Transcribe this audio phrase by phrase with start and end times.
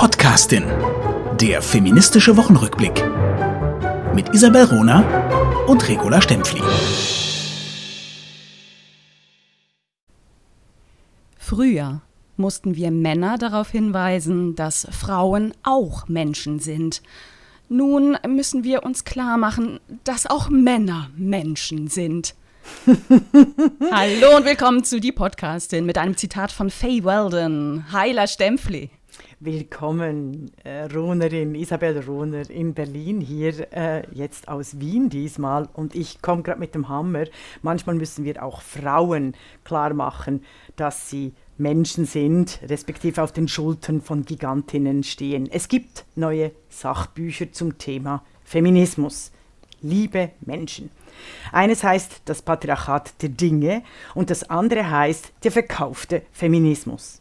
[0.00, 0.64] Podcastin.
[1.38, 3.04] Der feministische Wochenrückblick.
[4.14, 5.02] Mit Isabel Rona
[5.66, 6.62] und Regula Stempfli.
[11.36, 12.00] Früher
[12.38, 17.02] mussten wir Männer darauf hinweisen, dass Frauen auch Menschen sind.
[17.68, 22.34] Nun müssen wir uns klar machen, dass auch Männer Menschen sind.
[22.86, 27.84] Hallo und willkommen zu Die Podcastin mit einem Zitat von Faye Weldon.
[27.92, 28.88] Heiler Stempfli.
[29.42, 35.66] Willkommen, äh, Ronerin, Isabel Roner in Berlin, hier äh, jetzt aus Wien diesmal.
[35.72, 37.24] Und ich komme gerade mit dem Hammer.
[37.62, 39.34] Manchmal müssen wir auch Frauen
[39.64, 40.44] klar machen,
[40.76, 45.48] dass sie Menschen sind, respektive auf den Schultern von Gigantinnen stehen.
[45.50, 49.32] Es gibt neue Sachbücher zum Thema Feminismus.
[49.80, 50.90] Liebe Menschen.
[51.50, 53.84] Eines heißt das Patriarchat der Dinge
[54.14, 57.19] und das andere heißt der verkaufte Feminismus.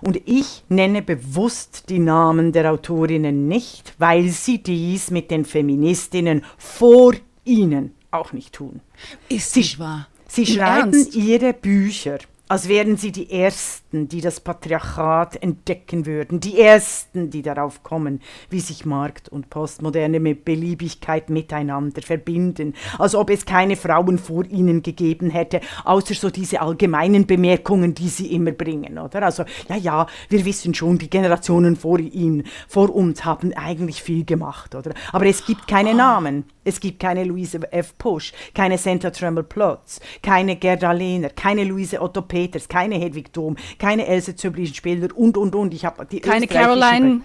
[0.00, 6.44] Und ich nenne bewusst die Namen der Autorinnen nicht, weil sie dies mit den Feministinnen
[6.56, 8.80] vor ihnen auch nicht tun.
[9.28, 10.08] Ist sie wahr?
[10.26, 11.14] Sie schreiben Ernst?
[11.14, 12.18] ihre Bücher
[12.48, 18.20] als wären sie die Ersten, die das Patriarchat entdecken würden, die Ersten, die darauf kommen,
[18.48, 24.44] wie sich Markt und Postmoderne mit Beliebigkeit miteinander verbinden, als ob es keine Frauen vor
[24.46, 29.22] ihnen gegeben hätte, außer so diese allgemeinen Bemerkungen, die sie immer bringen, oder?
[29.22, 34.24] Also, ja, ja, wir wissen schon, die Generationen vor ihnen, vor uns haben eigentlich viel
[34.24, 34.92] gemacht, oder?
[35.12, 36.44] Aber es gibt keine Namen.
[36.68, 37.96] Es gibt keine Luise F.
[37.96, 43.56] Pusch, keine Senta Tremel Plotz, keine Gerda Lehner, keine Luise Otto Peters, keine Hedwig Dom,
[43.78, 45.74] keine Else Zöblin-Spieler und, und, und.
[45.74, 47.22] Ich die keine Caroline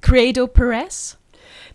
[0.00, 1.18] Credo Perez?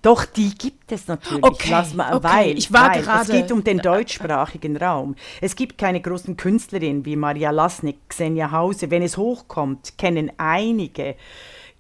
[0.02, 1.44] Doch, die gibt es natürlich.
[1.44, 2.24] Okay, Lass mal, okay.
[2.24, 3.22] Weil, ich war weil gerade.
[3.22, 5.16] Es geht um den deutschsprachigen Raum.
[5.42, 8.90] Es gibt keine großen Künstlerinnen wie Maria Lasnik, Xenia Hause.
[8.90, 11.16] Wenn es hochkommt, kennen einige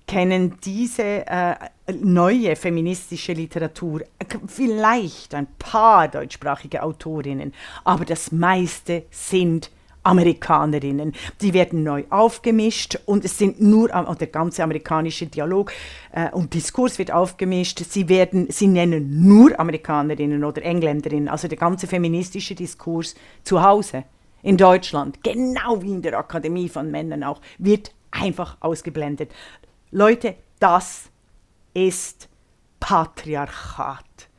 [0.07, 1.55] kennen diese äh,
[1.91, 4.01] neue feministische Literatur
[4.47, 7.53] vielleicht ein paar deutschsprachige Autorinnen,
[7.83, 9.71] aber das meiste sind
[10.05, 11.13] Amerikanerinnen.
[11.41, 15.71] Die werden neu aufgemischt und es sind nur, der ganze amerikanische Dialog
[16.11, 17.79] äh, und Diskurs wird aufgemischt.
[17.89, 24.03] Sie werden, sie nennen nur Amerikanerinnen oder Engländerinnen, also der ganze feministische Diskurs zu Hause
[24.41, 29.31] in Deutschland, genau wie in der Akademie von Männern auch, wird einfach ausgeblendet.
[29.89, 31.09] Leute, das
[31.73, 32.29] ist
[32.79, 34.29] Patriarchat.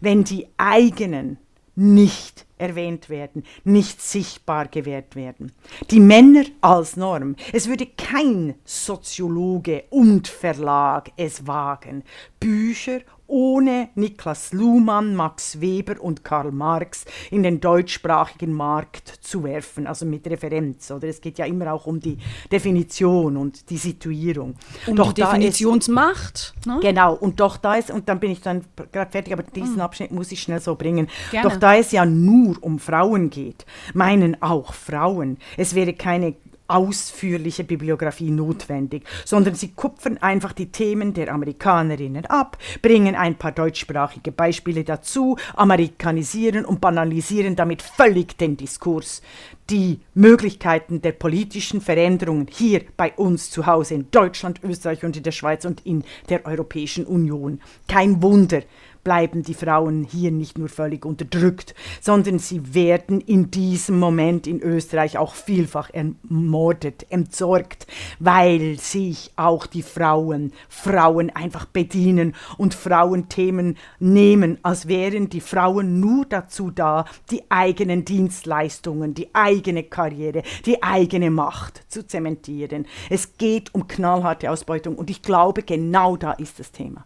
[0.00, 1.38] Wenn die eigenen
[1.74, 5.52] nicht erwähnt werden, nicht sichtbar gewährt werden.
[5.90, 7.36] Die Männer als Norm.
[7.52, 12.04] Es würde kein Soziologe und Verlag es wagen,
[12.38, 19.86] Bücher ohne Niklas Luhmann, Max Weber und Karl Marx in den deutschsprachigen Markt zu werfen,
[19.86, 20.90] also mit Referenz.
[20.90, 22.18] Oder es geht ja immer auch um die
[22.50, 24.56] Definition und die Situierung.
[24.86, 26.54] Um doch die Definitionsmacht.
[26.58, 26.80] Ist, ne?
[26.82, 29.80] Genau, und doch da ist, und dann bin ich dann gerade fertig, aber diesen mhm.
[29.80, 31.08] Abschnitt muss ich schnell so bringen.
[31.30, 31.48] Gerne.
[31.48, 33.64] Doch da es ja nur um Frauen geht,
[33.94, 36.34] meinen auch Frauen, es wäre keine
[36.70, 43.52] ausführliche Bibliografie notwendig, sondern sie kupfern einfach die Themen der Amerikanerinnen ab, bringen ein paar
[43.52, 49.22] deutschsprachige Beispiele dazu, amerikanisieren und banalisieren damit völlig den Diskurs.
[49.68, 55.22] Die Möglichkeiten der politischen Veränderungen hier bei uns zu Hause in Deutschland, Österreich und in
[55.22, 57.60] der Schweiz und in der Europäischen Union.
[57.86, 58.62] Kein Wunder,
[59.04, 64.60] bleiben die Frauen hier nicht nur völlig unterdrückt, sondern sie werden in diesem Moment in
[64.60, 67.86] Österreich auch vielfach ermordet, entsorgt,
[68.18, 76.00] weil sich auch die Frauen Frauen einfach bedienen und Frauenthemen nehmen, als wären die Frauen
[76.00, 82.86] nur dazu da, die eigenen Dienstleistungen, die eigene Karriere, die eigene Macht zu zementieren.
[83.08, 87.04] Es geht um knallharte Ausbeutung und ich glaube, genau da ist das Thema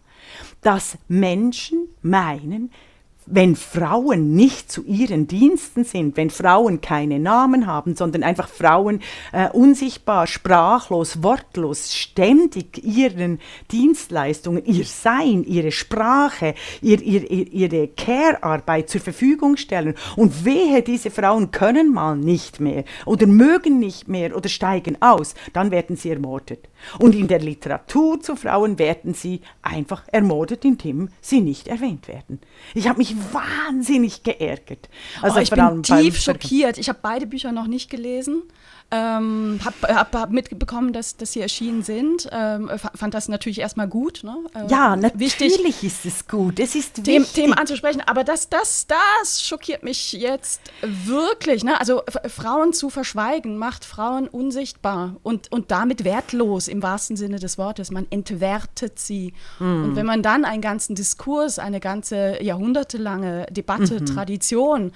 [0.61, 2.71] dass Menschen meinen,
[3.25, 9.01] wenn Frauen nicht zu ihren Diensten sind, wenn Frauen keine Namen haben, sondern einfach Frauen
[9.31, 13.39] äh, unsichtbar, sprachlos, wortlos, ständig ihren
[13.71, 21.11] Dienstleistungen, ihr Sein, ihre Sprache, ihr, ihr, ihre Care-Arbeit zur Verfügung stellen und wehe, diese
[21.11, 26.11] Frauen können mal nicht mehr oder mögen nicht mehr oder steigen aus, dann werden sie
[26.11, 26.67] ermordet.
[26.99, 32.39] Und in der Literatur zu Frauen werden sie einfach ermordet, indem sie nicht erwähnt werden.
[32.73, 34.89] Ich habe mich wahnsinnig geärgert.
[35.21, 36.77] Also oh, ich bin tief schockiert.
[36.77, 38.43] Ich habe beide Bücher noch nicht gelesen.
[38.91, 42.29] Ähm, hab, hab, hab, mitbekommen, dass, dass sie erschienen sind.
[42.31, 44.21] Ähm, fand das natürlich erstmal gut.
[44.23, 44.37] Ne?
[44.53, 46.59] Äh, ja, natürlich wichtig, ist es gut.
[46.59, 48.01] Es ist Themen, Themen anzusprechen.
[48.05, 51.63] Aber das, das, das schockiert mich jetzt wirklich.
[51.63, 51.79] Ne?
[51.79, 57.57] Also Frauen zu verschweigen macht Frauen unsichtbar und, und damit wertlos im wahrsten Sinne des
[57.57, 57.89] Wortes.
[57.89, 59.33] Man entwertet sie.
[59.59, 59.83] Mhm.
[59.83, 64.05] Und wenn man dann einen ganzen Diskurs, eine ganze jahrhundertelange Debatte, mhm.
[64.05, 64.91] Tradition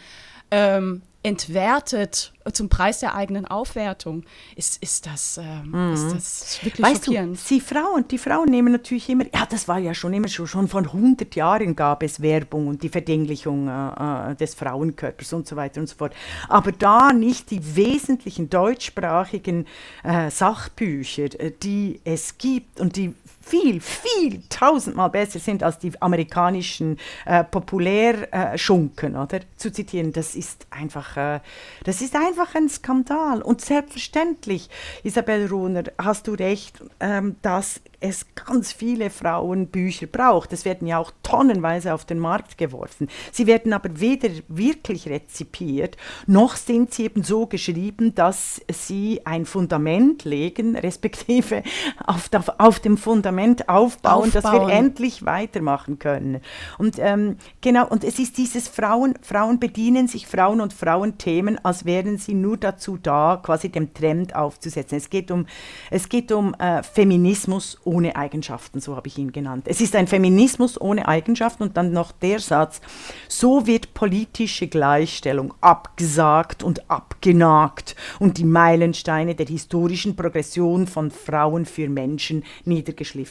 [0.51, 4.23] ähm, entwertet zum Preis der eigenen Aufwertung,
[4.55, 5.93] ist, ist, das, äh, mhm.
[5.93, 7.37] ist das wirklich weißt schockierend.
[7.37, 10.47] Du, die Frauen, die Frauen nehmen natürlich immer, ja, das war ja schon immer schon,
[10.47, 15.47] schon von 100 Jahren gab es Werbung und die Verdinglichung äh, äh, des Frauenkörpers und
[15.47, 16.13] so weiter und so fort.
[16.47, 19.67] Aber da nicht die wesentlichen deutschsprachigen
[20.03, 23.13] äh, Sachbücher, äh, die es gibt und die
[23.49, 29.39] viel, viel tausendmal besser sind als die amerikanischen äh, Populärschunken, äh, oder?
[29.57, 31.39] Zu zitieren, das ist einfach, äh,
[31.83, 33.41] das ist einfach ein Skandal.
[33.41, 34.69] Und selbstverständlich,
[35.03, 40.53] Isabel Runer, hast du recht, ähm, dass es ganz viele Frauenbücher braucht.
[40.53, 43.09] Es werden ja auch tonnenweise auf den Markt geworfen.
[43.31, 49.45] Sie werden aber weder wirklich rezipiert, noch sind sie eben so geschrieben, dass sie ein
[49.45, 51.63] Fundament legen, respektive
[52.05, 56.41] auf, auf dem Fundament aufbauen, aufbauen, dass wir endlich weitermachen können.
[56.77, 61.85] Und ähm, genau, und es ist dieses Frauen, Frauen bedienen sich Frauen und Frauenthemen, als
[61.85, 64.97] wären sie nur dazu da, quasi dem Trend aufzusetzen.
[64.97, 65.45] Es geht um,
[65.89, 69.65] es geht um äh, Feminismus ohne Eigenschaften, so habe ich ihn genannt.
[69.67, 72.81] Es ist ein Feminismus ohne Eigenschaften und dann noch der Satz,
[73.27, 81.65] so wird politische Gleichstellung abgesagt und abgenagt und die Meilensteine der historischen Progression von Frauen
[81.65, 83.28] für Menschen niedergeschliffen.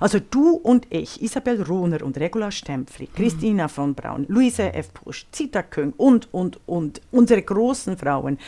[0.00, 4.92] Also du und ich, Isabel Rohner und Regula Stempfli, Christina von Braun, Luise F.
[4.94, 8.38] Pusch, Zita Köng und, und, und unsere großen Frauen,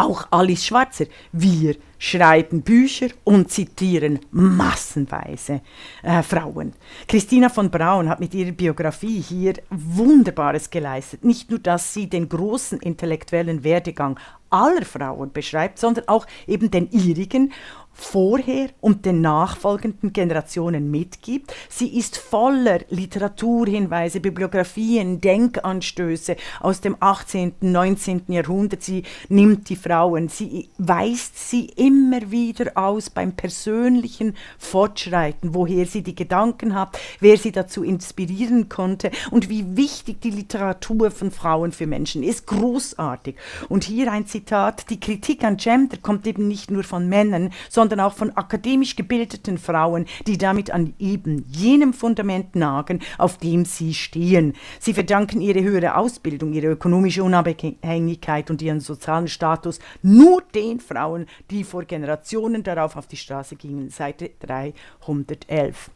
[0.00, 5.60] auch Alice Schwarzer, wir schreiben Bücher und zitieren massenweise
[6.02, 6.72] äh, Frauen.
[7.06, 11.22] Christina von Braun hat mit ihrer Biografie hier Wunderbares geleistet.
[11.22, 14.18] Nicht nur, dass sie den großen intellektuellen Werdegang
[14.48, 17.52] aller Frauen beschreibt, sondern auch eben den ihrigen
[18.00, 21.54] vorher und den nachfolgenden Generationen mitgibt.
[21.68, 28.22] Sie ist voller Literaturhinweise, Bibliografien, Denkanstöße aus dem 18., 19.
[28.28, 28.82] Jahrhundert.
[28.82, 36.02] Sie nimmt die Frauen, sie weist sie immer wieder aus beim persönlichen Fortschreiten, woher sie
[36.02, 41.72] die Gedanken hat, wer sie dazu inspirieren konnte und wie wichtig die Literatur von Frauen
[41.72, 42.46] für Menschen ist.
[42.46, 43.36] Großartig.
[43.68, 47.89] Und hier ein Zitat, die Kritik an Gender kommt eben nicht nur von Männern, sondern
[47.90, 53.64] sondern auch von akademisch gebildeten Frauen, die damit an eben jenem Fundament nagen, auf dem
[53.64, 54.54] sie stehen.
[54.78, 61.26] Sie verdanken ihre höhere Ausbildung, ihre ökonomische Unabhängigkeit und ihren sozialen Status nur den Frauen,
[61.50, 63.90] die vor Generationen darauf auf die Straße gingen.
[63.90, 65.90] Seite 311.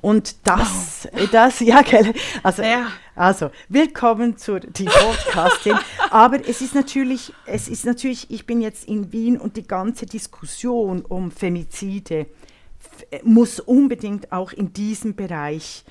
[0.00, 1.30] Und das, wow.
[1.30, 2.12] das, ja, gell?
[2.42, 2.88] Also, ja.
[3.14, 5.76] also willkommen zur die Podcasting.
[6.10, 10.06] Aber es ist natürlich, es ist natürlich, ich bin jetzt in Wien und die ganze
[10.06, 12.26] Diskussion um Femizide
[13.22, 15.84] muss unbedingt auch in diesem Bereich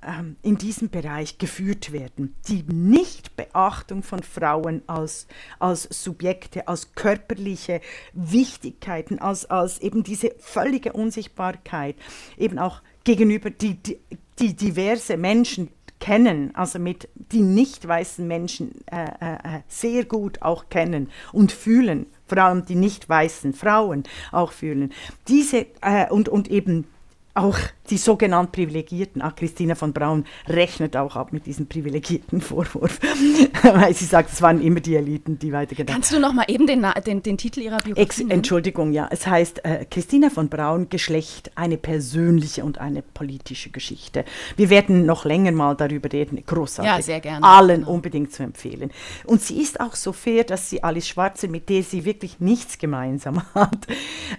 [0.00, 2.36] ähm, in diesem Bereich geführt werden.
[2.46, 5.26] Die Nichtbeachtung von Frauen als,
[5.58, 7.80] als Subjekte, als körperliche
[8.12, 11.96] Wichtigkeiten, als, als eben diese völlige Unsichtbarkeit,
[12.36, 12.80] eben auch
[13.16, 13.98] gegenüber die, die,
[14.38, 20.42] die diverse Menschen kennen, also mit die nicht weißen Menschen äh, äh, äh, sehr gut
[20.42, 24.92] auch kennen und fühlen, vor allem die nicht weißen Frauen auch fühlen.
[25.26, 26.86] Diese äh, und, und eben
[27.32, 27.58] auch
[27.90, 32.98] die sogenannten Privilegierten, ah, Christina von Braun rechnet auch ab mit diesem privilegierten Vorwurf,
[33.62, 36.66] weil sie sagt, es waren immer die Eliten, die weitergedacht Kannst du noch mal eben
[36.66, 39.08] den, den, den Titel ihrer Biografie Ex Entschuldigung, ja.
[39.10, 44.24] Es heißt äh, Christina von Braun, Geschlecht, eine persönliche und eine politische Geschichte.
[44.56, 46.42] Wir werden noch länger mal darüber reden.
[46.44, 46.90] Großartig.
[46.90, 47.44] Ja, sehr gerne.
[47.44, 47.92] Allen genau.
[47.92, 48.90] unbedingt zu empfehlen.
[49.24, 52.78] Und sie ist auch so fair, dass sie Alice Schwarzer, mit der sie wirklich nichts
[52.78, 53.86] gemeinsam hat,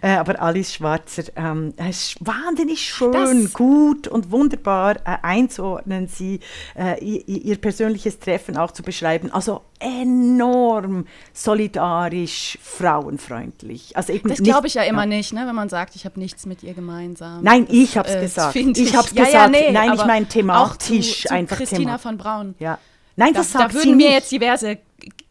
[0.01, 6.39] äh, aber Alice Schwarzer ähm, ist wahnsinnig schön, das gut und wunderbar äh, einzuordnen, sie
[6.77, 9.31] äh, ihr, persönliches Treffen auch zu beschreiben.
[9.31, 13.95] Also enorm solidarisch, frauenfreundlich.
[13.95, 15.17] Also eben das glaube ich ja immer ja.
[15.17, 17.43] nicht, ne, wenn man sagt, ich habe nichts mit ihr gemeinsam.
[17.43, 18.55] Nein, das, ich habe es äh, gesagt.
[18.55, 19.33] Ich habe es ja, gesagt.
[19.33, 21.57] Ja, nee, Nein, ich meine thematisch zu, zu einfach.
[21.57, 21.97] Christina Thema.
[21.97, 22.55] von Braun.
[22.59, 22.77] Ja.
[23.15, 24.77] Nein, das da, sagt da würden mir jetzt diverse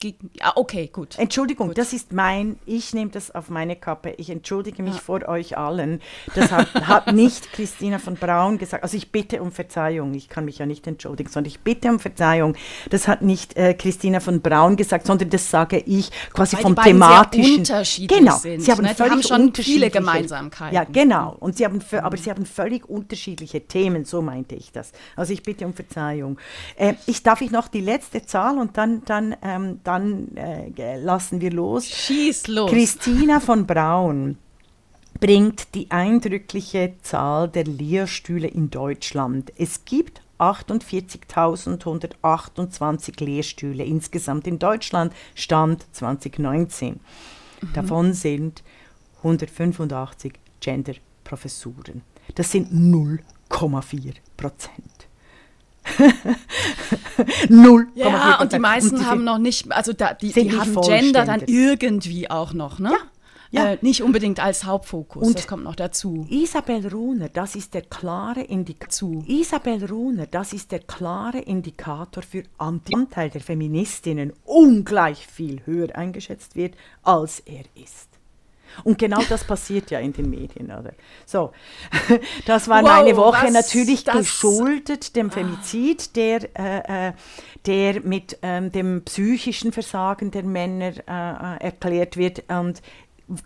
[0.01, 1.19] ja, okay, gut.
[1.19, 1.79] Entschuldigung, gut.
[1.79, 4.11] das ist mein, ich nehme das auf meine Kappe.
[4.19, 5.01] Ich entschuldige mich ja.
[5.01, 6.01] vor euch allen.
[6.37, 8.85] Das hat, hat nicht Christina von Braun gesagt.
[8.85, 10.15] Also ich bitte um Verzeihung.
[10.15, 12.55] Ich kann mich ja nicht entschuldigen, sondern ich bitte um Verzeihung.
[12.91, 16.75] Das hat nicht äh, Christina von Braun gesagt, sondern das sage ich quasi Weil vom
[16.77, 17.65] die thematischen.
[17.65, 18.95] Sehr genau, sind, sie haben, ne?
[18.95, 20.77] völlig haben schon viele Gemeinsamkeiten.
[20.77, 21.37] Ja, genau.
[21.41, 24.05] Und sie haben, aber sie haben völlig unterschiedliche Themen.
[24.05, 24.93] So meinte ich das.
[25.17, 26.39] Also ich bitte um Verzeihung.
[26.77, 31.41] Äh, ich darf ich noch die letzte Zahl und dann, dann, ähm, dann äh, lassen
[31.41, 31.89] wir los.
[31.89, 32.71] Schieß los.
[32.71, 34.37] Christina von Braun
[35.19, 39.51] bringt die eindrückliche Zahl der Lehrstühle in Deutschland.
[39.57, 46.93] Es gibt 48.128 Lehrstühle insgesamt in Deutschland, Stand 2019.
[46.93, 47.01] Mhm.
[47.73, 48.63] Davon sind
[49.19, 52.03] 185 Gender-Professuren.
[52.35, 54.98] Das sind 0,4 Prozent.
[57.49, 57.89] Null.
[57.95, 61.25] Ja, und die meisten und die haben noch nicht, also da, die, die haben Gender
[61.25, 62.91] dann irgendwie auch noch, ne?
[62.91, 62.99] Ja.
[63.51, 63.73] Ja.
[63.73, 66.27] Äh, nicht unbedingt als Hauptfokus, und das kommt noch dazu.
[66.29, 69.25] Isabel Runer, das ist der klare Indikator.
[69.27, 75.97] Isabel Runer, das ist der klare Indikator für Anti Anteil der Feministinnen ungleich viel höher
[75.97, 78.08] eingeschätzt wird, als er ist.
[78.85, 80.67] Und genau das passiert ja in den Medien.
[80.67, 80.93] Oder?
[81.27, 81.53] So,
[82.47, 87.13] das war wow, meine Woche natürlich geschuldet dem Femizid, der, äh, äh,
[87.67, 92.83] der mit ähm, dem psychischen Versagen der Männer äh, äh, erklärt wird und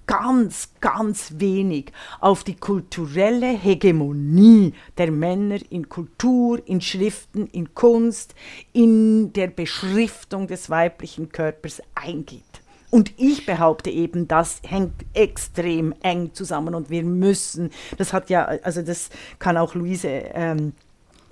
[0.06, 8.34] ganz, ganz wenig auf die kulturelle Hegemonie der Männer in Kultur, in Schriften, in Kunst,
[8.72, 12.51] in der Beschriftung des weiblichen Körpers eingeht.
[12.94, 18.44] Und ich behaupte eben, das hängt extrem eng zusammen und wir müssen, das hat ja,
[18.44, 19.08] also das
[19.38, 20.74] kann auch Luise ähm,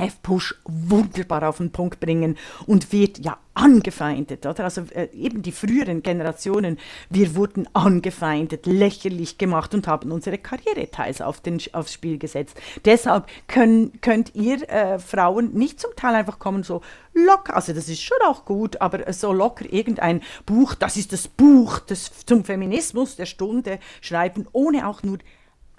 [0.00, 0.22] F.
[0.22, 4.46] Push wunderbar auf den Punkt bringen und wird ja angefeindet.
[4.46, 4.64] Oder?
[4.64, 6.78] Also äh, eben die früheren Generationen,
[7.10, 12.58] wir wurden angefeindet, lächerlich gemacht und haben unsere Karriere teils auf den, aufs Spiel gesetzt.
[12.84, 16.80] Deshalb können, könnt ihr äh, Frauen nicht zum Teil einfach kommen so
[17.12, 21.28] locker, also das ist schon auch gut, aber so locker irgendein Buch, das ist das
[21.28, 25.18] Buch des, zum Feminismus der Stunde schreiben, ohne auch nur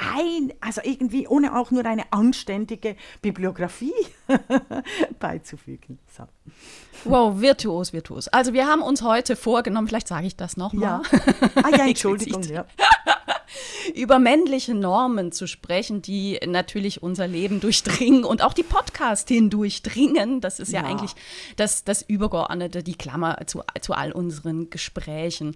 [0.01, 3.93] ein, also irgendwie ohne auch nur eine anständige Bibliografie
[5.19, 5.99] beizufügen.
[6.17, 6.23] So.
[7.05, 8.27] Wow, virtuos, virtuos.
[8.27, 11.01] Also wir haben uns heute vorgenommen, vielleicht sage ich das nochmal.
[11.13, 11.19] Ja.
[11.63, 12.43] Ah ja, Entschuldigung.
[12.43, 12.65] ja.
[13.91, 20.41] Über männliche Normen zu sprechen, die natürlich unser Leben durchdringen und auch die Podcast hindurchdringen.
[20.41, 21.11] Das ist ja, ja, eigentlich
[21.55, 25.55] das, das Übergeordnete, die Klammer zu, zu all unseren Gesprächen.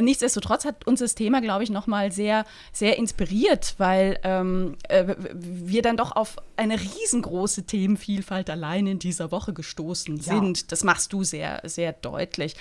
[0.00, 5.82] Nichtsdestotrotz hat uns das Thema, glaube ich, nochmal sehr, sehr inspiriert, weil ähm, äh, wir
[5.82, 10.58] dann doch auf eine riesengroße Themenvielfalt allein in dieser Woche gestoßen sind.
[10.58, 10.64] Ja.
[10.68, 12.54] Das machst du sehr, sehr deutlich.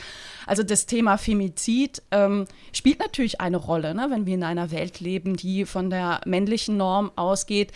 [0.48, 5.00] Also das Thema Femizid ähm, spielt natürlich eine Rolle, ne, wenn wir in einer Welt
[5.00, 7.72] leben, die von der männlichen Norm ausgeht,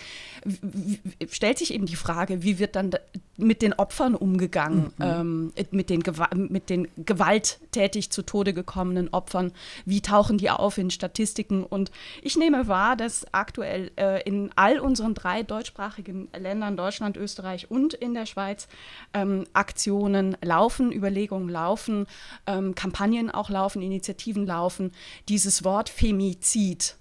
[1.29, 2.91] stellt sich eben die Frage, wie wird dann
[3.37, 5.51] mit den Opfern umgegangen, mhm.
[5.53, 6.03] ähm, mit, den
[6.35, 9.51] mit den gewalttätig zu Tode gekommenen Opfern,
[9.85, 11.63] wie tauchen die auf in Statistiken?
[11.63, 11.91] Und
[12.21, 17.93] ich nehme wahr, dass aktuell äh, in all unseren drei deutschsprachigen Ländern, Deutschland, Österreich und
[17.93, 18.67] in der Schweiz,
[19.13, 22.07] ähm, Aktionen laufen, Überlegungen laufen,
[22.47, 24.91] ähm, Kampagnen auch laufen, Initiativen laufen,
[25.29, 26.96] dieses Wort Femizid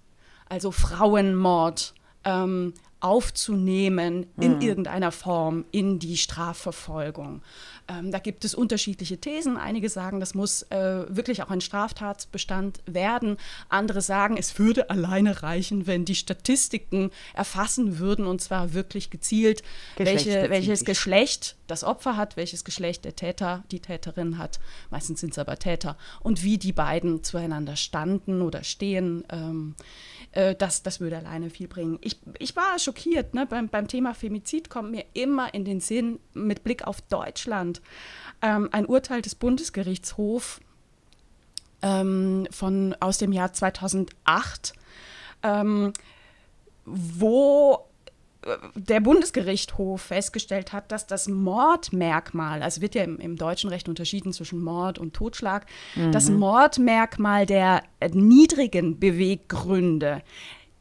[0.49, 4.61] also Frauenmord, ähm, aufzunehmen in mhm.
[4.63, 7.43] irgendeiner Form in die Strafverfolgung.
[7.89, 9.57] Ähm, da gibt es unterschiedliche Thesen.
[9.57, 13.37] Einige sagen, das muss äh, wirklich auch ein Straftatsbestand werden.
[13.69, 19.63] Andere sagen, es würde alleine reichen, wenn die Statistiken erfassen würden und zwar wirklich gezielt,
[19.97, 24.59] welche, welches Geschlecht das Opfer hat, welches Geschlecht der Täter, die Täterin hat.
[24.91, 25.97] Meistens sind es aber Täter.
[26.21, 29.25] Und wie die beiden zueinander standen oder stehen.
[29.31, 29.75] Ähm,
[30.37, 31.99] äh, das, das würde alleine viel bringen.
[32.03, 33.35] Ich, ich war schockiert.
[33.35, 33.47] Ne?
[33.47, 37.76] Beim, beim Thema Femizid kommt mir immer in den Sinn, mit Blick auf Deutschland,
[38.43, 40.61] ähm, ein Urteil des Bundesgerichtshofs
[41.83, 44.73] ähm, von, aus dem Jahr 2008,
[45.43, 45.93] ähm,
[46.85, 47.87] wo
[48.75, 54.33] der Bundesgerichtshof festgestellt hat, dass das Mordmerkmal, also wird ja im, im deutschen Recht unterschieden
[54.33, 55.67] zwischen Mord und Totschlag,
[55.97, 56.13] mhm.
[56.13, 60.23] das Mordmerkmal der niedrigen Beweggründe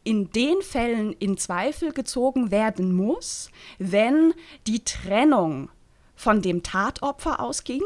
[0.04, 3.50] in den Fällen in Zweifel gezogen werden muss,
[3.80, 4.34] wenn
[4.68, 5.70] die Trennung
[6.16, 7.82] von dem Tatopfer ausging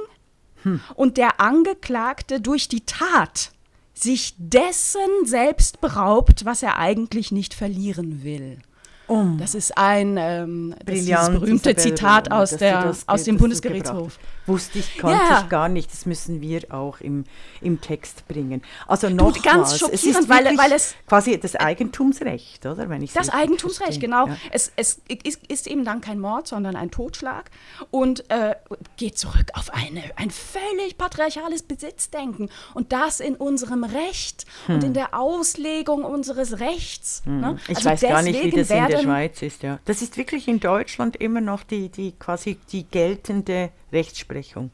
[0.64, 0.82] hm.
[0.96, 3.52] und der Angeklagte durch die Tat
[3.94, 8.60] sich dessen selbst beraubt, was er eigentlich nicht verlieren will.
[9.10, 9.40] Um.
[9.40, 14.20] Das ist ein ähm, das ist dieses berühmte Zitat aus, der, aus dem Bundesgerichtshof.
[14.46, 15.42] Wusste ich, konnte ja.
[15.42, 15.92] ich gar nicht.
[15.92, 17.26] Das müssen wir auch im,
[17.62, 18.62] im Text bringen.
[18.88, 22.90] Also noch ganz schockierend, es weil, weil es quasi das Eigentumsrecht, oder?
[22.90, 24.28] Wenn ich das Eigentumsrecht, genau.
[24.28, 24.38] Ja.
[24.52, 27.52] Es, es ist, ist, eben dann kein Mord, sondern ein Totschlag
[27.92, 28.56] und äh,
[28.98, 34.76] geht zurück auf eine, ein völlig patriarchales Besitzdenken und das in unserem Recht hm.
[34.76, 37.22] und in der Auslegung unseres Rechts.
[37.26, 37.40] Hm.
[37.40, 37.58] Ne?
[37.68, 39.64] Ich also weiß gar nicht, wie das in der Schweiz ist.
[39.64, 39.80] Ja.
[39.86, 44.72] Das ist wirklich in Deutschland immer noch die, die quasi die geltende Rechtsprechung.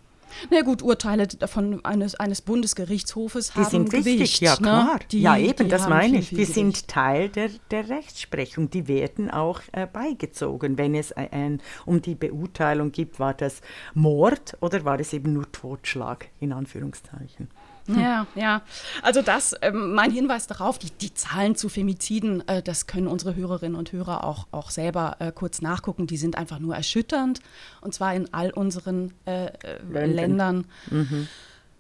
[0.50, 4.58] Na gut, Urteile von eines, eines Bundesgerichtshofes die haben sind Gewicht, wichtig, ja ne?
[4.58, 5.00] klar.
[5.12, 6.29] Die, ja eben, das meine ich.
[6.29, 8.70] Die sind Teil der, der Rechtsprechung.
[8.70, 10.77] Die werden auch äh, beigezogen.
[10.77, 13.62] Wenn es ein, um die Beurteilung gibt, war das
[13.94, 17.50] Mord oder war es eben nur Totschlag, in Anführungszeichen.
[17.88, 18.62] Ja, ja.
[19.01, 23.36] Also das, ähm, mein Hinweis darauf, die, die Zahlen zu Femiziden, äh, das können unsere
[23.36, 26.08] Hörerinnen und Hörer auch, auch selber äh, kurz nachgucken.
[26.08, 27.42] Die sind einfach nur erschütternd
[27.82, 30.65] und zwar in all unseren äh, äh Ländern.
[30.89, 31.27] Mhm.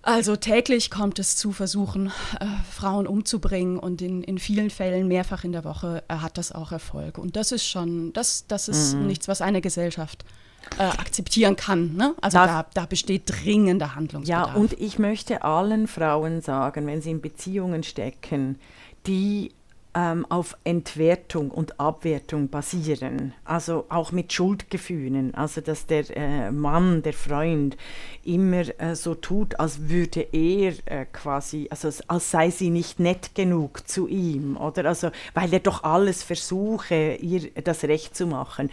[0.03, 5.43] Also täglich kommt es zu Versuchen, äh, Frauen umzubringen und in, in vielen Fällen mehrfach
[5.43, 7.17] in der Woche äh, hat das auch Erfolg.
[7.17, 9.07] Und das ist schon, das, das ist mhm.
[9.07, 10.44] nichts, was eine Gesellschaft äh,
[10.77, 11.95] akzeptieren kann.
[11.95, 12.15] Ne?
[12.21, 14.49] Also da, da, besteht dringender Handlungsbedarf.
[14.49, 18.59] Ja, und ich möchte allen Frauen sagen, wenn sie in Beziehungen stecken,
[19.07, 19.51] die
[19.95, 27.01] ähm, auf Entwertung und Abwertung basieren, also auch mit Schuldgefühlen, also dass der äh, Mann,
[27.01, 27.77] der Freund
[28.23, 33.35] immer äh, so tut, als würde er äh, quasi, also als sei sie nicht nett
[33.35, 34.85] genug zu ihm, oder?
[34.85, 38.69] Also weil er doch alles versuche, ihr das Recht zu machen,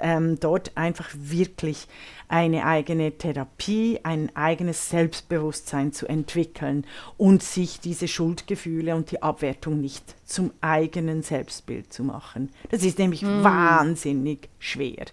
[0.00, 1.86] ähm, dort einfach wirklich
[2.28, 9.80] eine eigene Therapie, ein eigenes Selbstbewusstsein zu entwickeln und sich diese Schuldgefühle und die Abwertung
[9.80, 12.50] nicht zum eigenen Selbstbild zu machen.
[12.70, 13.42] Das ist nämlich mm.
[13.44, 15.06] wahnsinnig schwer.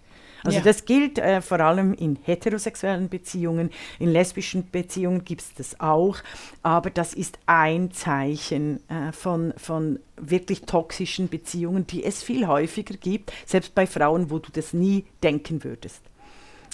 [0.43, 0.63] Also ja.
[0.63, 6.17] das gilt äh, vor allem in heterosexuellen Beziehungen, in lesbischen Beziehungen gibt es das auch,
[6.63, 12.95] aber das ist ein Zeichen äh, von, von wirklich toxischen Beziehungen, die es viel häufiger
[12.95, 16.01] gibt, selbst bei Frauen, wo du das nie denken würdest.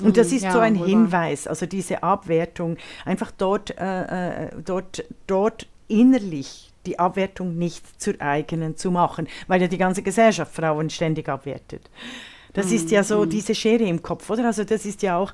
[0.03, 0.35] Und das mhm.
[0.37, 6.71] ist ja, so ein Hinweis, also diese Abwertung, einfach dort, äh, äh, dort, dort innerlich
[6.85, 11.89] die Abwertung nicht zur eigenen zu machen, weil ja die ganze Gesellschaft Frauen ständig abwertet.
[12.53, 13.29] Das mm, ist ja so mm.
[13.29, 14.45] diese Schere im Kopf, oder?
[14.45, 15.33] Also das ist ja auch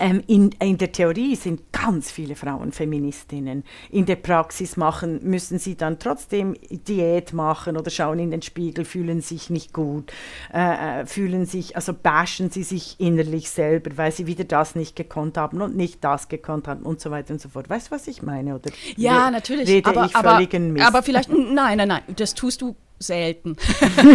[0.00, 3.64] in, in, der Theorie sind ganz viele Frauen Feministinnen.
[3.90, 8.84] In der Praxis machen, müssen sie dann trotzdem Diät machen oder schauen in den Spiegel,
[8.84, 10.12] fühlen sich nicht gut,
[10.52, 14.96] äh, äh, fühlen sich, also bashen sie sich innerlich selber, weil sie wieder das nicht
[14.96, 17.68] gekonnt haben und nicht das gekonnt haben und so weiter und so fort.
[17.68, 18.54] Weißt du, was ich meine?
[18.54, 19.68] Oder ja, natürlich.
[19.68, 20.40] Rede aber, ich aber,
[20.86, 23.56] aber vielleicht, nein, nein, nein, das tust du selten.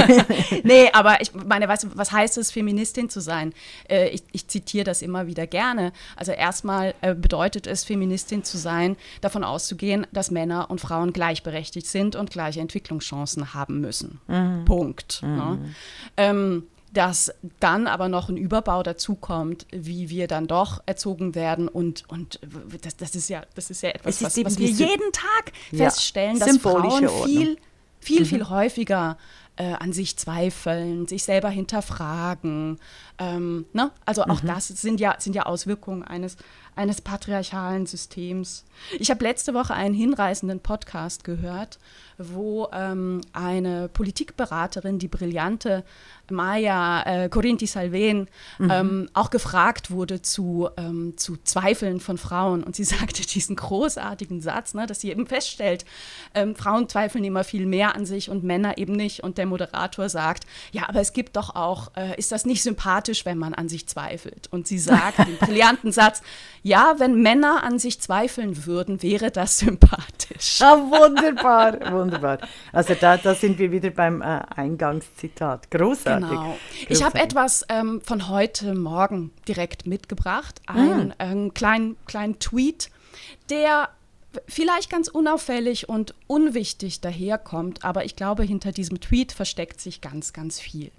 [0.64, 3.54] nee, aber ich meine, was, was heißt es, Feministin zu sein?
[3.90, 5.92] Äh, ich, ich zitiere das immer wieder gerne.
[6.16, 11.88] Also erstmal äh, bedeutet es, Feministin zu sein, davon auszugehen, dass Männer und Frauen gleichberechtigt
[11.88, 14.22] sind und gleiche Entwicklungschancen haben müssen.
[14.28, 14.66] Mhm.
[14.66, 15.22] Punkt.
[15.24, 15.36] Mhm.
[15.36, 15.60] Ne?
[16.18, 22.06] Ähm, dass dann aber noch ein Überbau dazukommt, wie wir dann doch erzogen werden und,
[22.08, 22.40] und
[22.82, 26.40] das, das ist ja das ist ja etwas, was, was wir jeden Tag ja, feststellen,
[26.40, 27.58] dass Frauen viel
[28.06, 28.26] viel, mhm.
[28.26, 29.18] viel häufiger
[29.58, 32.80] äh, an sich zweifeln, sich selber hinterfragen.
[33.18, 33.92] Ähm, ne?
[34.06, 34.48] Also auch mhm.
[34.48, 36.38] das sind ja, sind ja Auswirkungen eines,
[36.76, 38.66] eines patriarchalen Systems.
[39.00, 41.80] Ich habe letzte Woche einen hinreißenden Podcast gehört,
[42.18, 45.84] wo ähm, eine Politikberaterin, die brillante
[46.32, 48.72] Maya äh, Corinti Salven, mhm.
[48.72, 52.64] ähm, auch gefragt wurde zu, ähm, zu Zweifeln von Frauen.
[52.64, 55.86] Und sie sagte diesen großartigen Satz, ne, dass sie eben feststellt,
[56.34, 59.24] ähm, Frauen zweifeln immer viel mehr an sich und Männer eben nicht.
[59.24, 63.05] Und der Moderator sagt, ja, aber es gibt doch auch, äh, ist das nicht sympathisch,
[63.26, 64.48] wenn man an sich zweifelt?
[64.52, 66.22] Und sie sagt den brillanten Satz,
[66.64, 70.62] ja, wenn Männer an sich zweifeln würden, wäre das sympathisch.
[70.62, 72.40] Ah, wunderbar, wunderbar.
[72.72, 75.70] Also da, da sind wir wieder beim äh, Eingangszitat.
[75.70, 76.30] Großartig.
[76.30, 76.42] Genau.
[76.42, 76.90] Großartig.
[76.90, 81.54] Ich habe etwas ähm, von heute Morgen direkt mitgebracht, einen mm.
[81.54, 82.90] kleinen, kleinen Tweet,
[83.50, 83.90] der
[84.48, 90.34] vielleicht ganz unauffällig und unwichtig daherkommt, aber ich glaube, hinter diesem Tweet versteckt sich ganz,
[90.34, 90.92] ganz viel.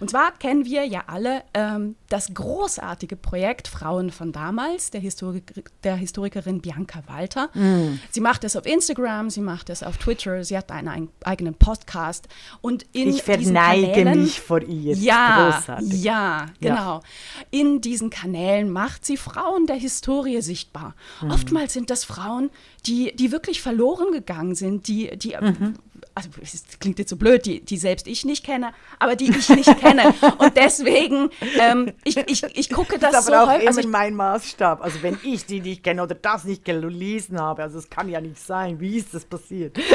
[0.00, 5.70] Und zwar kennen wir ja alle ähm, das großartige Projekt Frauen von damals, der, Historik
[5.84, 7.50] der Historikerin Bianca Walter.
[7.54, 8.00] Mm.
[8.10, 12.28] Sie macht es auf Instagram, sie macht es auf Twitter, sie hat einen eigenen Podcast
[12.60, 14.94] und in ich verneige Kanälen, mich vor ihr.
[14.94, 16.02] Ja, großartig.
[16.02, 16.74] ja, genau.
[16.74, 17.02] Ja.
[17.50, 20.94] In diesen Kanälen macht sie Frauen der Historie sichtbar.
[21.20, 21.30] Mm.
[21.30, 22.50] Oftmals sind das Frauen,
[22.82, 25.74] die, die wirklich verloren gegangen sind, die, die mhm.
[26.14, 29.48] also es klingt jetzt so blöd, die, die selbst ich nicht kenne, aber die ich
[29.50, 30.14] nicht kenne.
[30.38, 33.68] Und deswegen, ähm, ich, ich, ich gucke das, das ist so aber auch häufig.
[33.68, 34.82] Also mein Maßstab.
[34.82, 38.20] Also wenn ich die nicht kenne oder das nicht gelesen habe, also es kann ja
[38.20, 38.80] nicht sein.
[38.80, 39.78] Wie ist das passiert?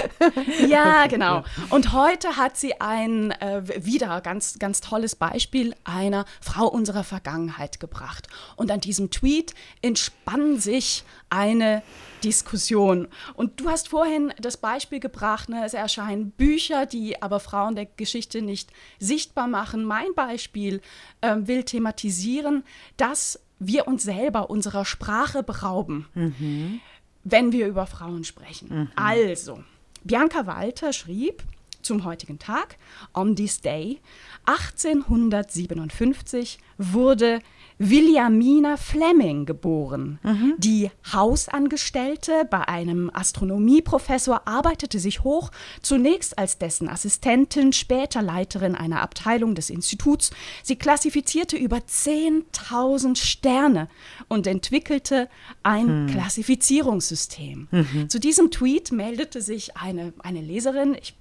[0.68, 1.44] Ja, genau.
[1.70, 7.80] Und heute hat sie ein äh, wieder ganz, ganz tolles Beispiel einer Frau unserer Vergangenheit
[7.80, 8.28] gebracht.
[8.56, 11.84] Und an diesem Tweet entspann sich eine
[12.26, 13.08] Diskussion.
[13.36, 17.86] Und du hast vorhin das Beispiel gebracht, ne, es erscheinen Bücher, die aber Frauen der
[17.86, 19.86] Geschichte nicht sichtbar machen.
[19.86, 20.82] Mein Beispiel
[21.22, 22.64] äh, will thematisieren,
[22.98, 26.82] dass wir uns selber unserer Sprache berauben, mhm.
[27.24, 28.70] wenn wir über Frauen sprechen.
[28.70, 28.90] Mhm.
[28.96, 29.64] Also,
[30.04, 31.44] Bianca Walter schrieb
[31.84, 32.78] zum heutigen Tag,
[33.14, 34.00] on this day,
[34.46, 37.40] 1857 wurde
[37.78, 40.20] Williamina Fleming geboren.
[40.24, 40.54] Mhm.
[40.58, 49.02] Die Hausangestellte bei einem Astronomieprofessor arbeitete sich hoch, zunächst als dessen Assistentin, später Leiterin einer
[49.02, 50.32] Abteilung des Instituts.
[50.64, 53.90] Sie klassifizierte über 10.000 Sterne
[54.30, 55.30] und entwickelte
[55.64, 56.08] ein mhm.
[56.08, 57.68] Klassifizierungssystem.
[57.72, 58.10] Mhm.
[58.10, 60.96] Zu diesem Tweet meldete sich eine, eine Leserin.
[61.02, 61.16] Ich,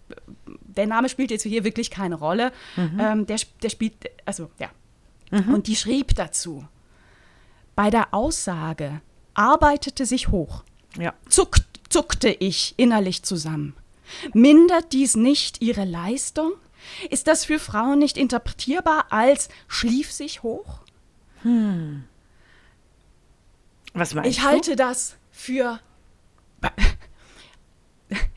[0.47, 2.53] der Name spielt jetzt hier wirklich keine Rolle.
[2.77, 3.01] Mhm.
[3.01, 4.71] Ähm, der, der spielt, also ja,
[5.35, 5.55] Mhm.
[5.55, 6.66] Und die schrieb dazu,
[7.75, 9.01] bei der Aussage
[9.35, 10.62] arbeitete sich hoch,
[10.97, 11.12] ja.
[11.29, 11.57] Zuck,
[11.88, 13.75] zuckte ich innerlich zusammen.
[14.33, 16.53] Mindert dies nicht ihre Leistung?
[17.11, 20.81] Ist das für Frauen nicht interpretierbar als schlief sich hoch?
[21.42, 22.05] Hm.
[23.94, 24.42] Was meinst ich du?
[24.42, 25.81] Ich halte das für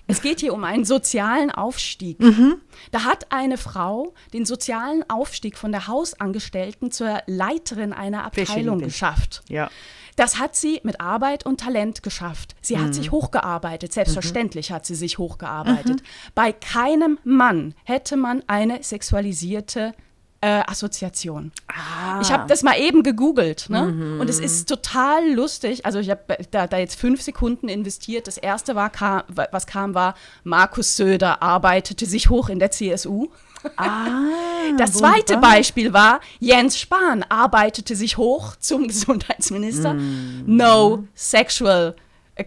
[0.07, 2.19] es geht hier um einen sozialen Aufstieg.
[2.19, 2.61] Mhm.
[2.91, 9.43] Da hat eine Frau den sozialen Aufstieg von der Hausangestellten zur Leiterin einer Abteilung geschafft.
[9.49, 9.69] Ja.
[10.15, 12.55] Das hat sie mit Arbeit und Talent geschafft.
[12.61, 12.85] Sie mhm.
[12.85, 13.93] hat sich hochgearbeitet.
[13.93, 14.73] Selbstverständlich mhm.
[14.75, 16.01] hat sie sich hochgearbeitet.
[16.01, 16.31] Mhm.
[16.33, 19.93] Bei keinem Mann hätte man eine sexualisierte
[20.41, 21.51] äh, Assoziation.
[21.67, 22.19] Ah.
[22.21, 23.83] Ich habe das mal eben gegoogelt ne?
[23.83, 24.21] Mhm.
[24.21, 25.85] und es ist total lustig.
[25.85, 28.27] Also ich habe da, da, jetzt fünf Sekunden investiert.
[28.27, 33.29] Das erste war, kam, was kam, war Markus Söder arbeitete sich hoch in der CSU.
[33.77, 34.09] Ah,
[34.77, 35.51] das zweite wunderbar.
[35.51, 39.95] Beispiel war, Jens Spahn arbeitete sich hoch zum Gesundheitsminister.
[39.95, 40.43] Mm.
[40.45, 41.95] No sexual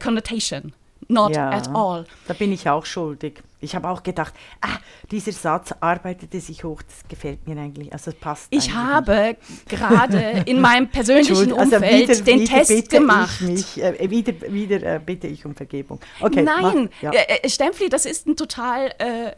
[0.01, 0.73] connotation.
[1.09, 2.05] Not ja, at all.
[2.29, 3.43] Da bin ich auch schuldig.
[3.61, 4.79] Ich habe auch gedacht, ah,
[5.11, 9.37] dieser Satz arbeitete sich hoch, das gefällt mir eigentlich, also passt Ich habe
[9.69, 13.41] gerade in meinem persönlichen also Umfeld wieder, den wieder Test gemacht.
[13.41, 16.01] Ich mich, äh, wieder wieder äh, bitte ich um Vergebung.
[16.21, 17.13] Okay, Nein, mach, ja.
[17.13, 19.33] äh, äh Stempfli, das ist ein total äh,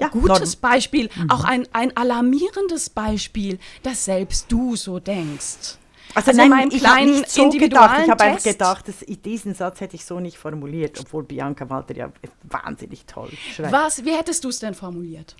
[0.00, 0.72] ja, gutes Norm.
[0.72, 1.30] Beispiel, mhm.
[1.30, 5.78] auch ein, ein alarmierendes Beispiel, dass selbst du so denkst.
[6.14, 8.02] Also, also nein, ich habe nicht so gedacht.
[8.04, 11.96] Ich habe einfach gedacht, dass diesen Satz hätte ich so nicht formuliert, obwohl Bianca Walter
[11.96, 12.12] ja
[12.44, 13.72] wahnsinnig toll schreibt.
[13.72, 15.36] Was, wie hättest du es denn formuliert?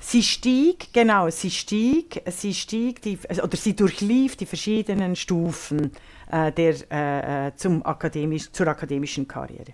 [0.00, 5.92] Sie stieg, genau, sie stieg, sie stieg, die, oder sie durchlief die verschiedenen Stufen
[6.30, 9.72] äh, der, äh, äh zum akademisch, zur akademischen Karriere.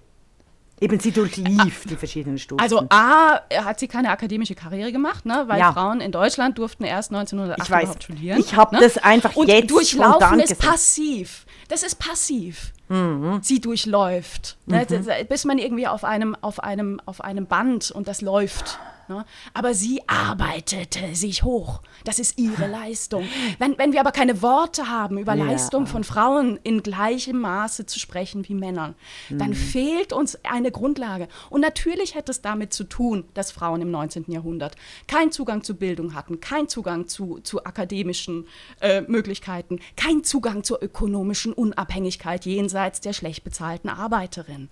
[0.81, 2.61] Eben sie durchlief die verschiedenen Stufen.
[2.61, 5.45] Also A, hat sie keine akademische Karriere gemacht, ne?
[5.47, 5.73] weil ja.
[5.73, 8.41] Frauen in Deutschland durften erst 1908 ich weiß, überhaupt studieren.
[8.41, 8.83] Ich habe ne?
[8.83, 10.71] das einfach und jetzt durchlaufen ist gesagt.
[10.71, 11.45] passiv.
[11.69, 12.73] Das ist passiv.
[12.89, 13.41] Mhm.
[13.43, 14.87] Sie durchläuft, ne?
[14.89, 15.07] mhm.
[15.29, 18.79] bis man irgendwie auf einem, auf, einem, auf einem Band und das läuft.
[19.11, 19.25] Ne?
[19.55, 21.83] Aber sie arbeitete sich hoch.
[22.05, 23.25] Das ist ihre Leistung.
[23.59, 25.45] Wenn, wenn wir aber keine Worte haben, über ja.
[25.45, 28.95] Leistung von Frauen in gleichem Maße zu sprechen wie Männern,
[29.29, 29.39] mhm.
[29.39, 31.27] dann fehlt uns eine Grundlage.
[31.51, 34.27] Und natürlich hätte es damit zu tun, dass Frauen im 19.
[34.29, 34.77] Jahrhundert
[35.09, 38.47] keinen Zugang zu Bildung hatten, keinen Zugang zu, zu akademischen
[38.81, 44.69] äh, Möglichkeiten, keinen Zugang zur ökonomischen Unabhängigkeit jenseits der schlecht bezahlten Arbeiterin.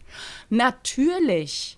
[0.48, 1.77] Natürlich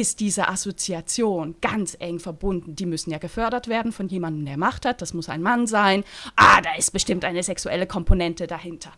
[0.00, 2.74] ist diese Assoziation ganz eng verbunden.
[2.74, 5.02] Die müssen ja gefördert werden von jemandem, der Macht hat.
[5.02, 6.04] Das muss ein Mann sein.
[6.36, 8.92] Ah, da ist bestimmt eine sexuelle Komponente dahinter.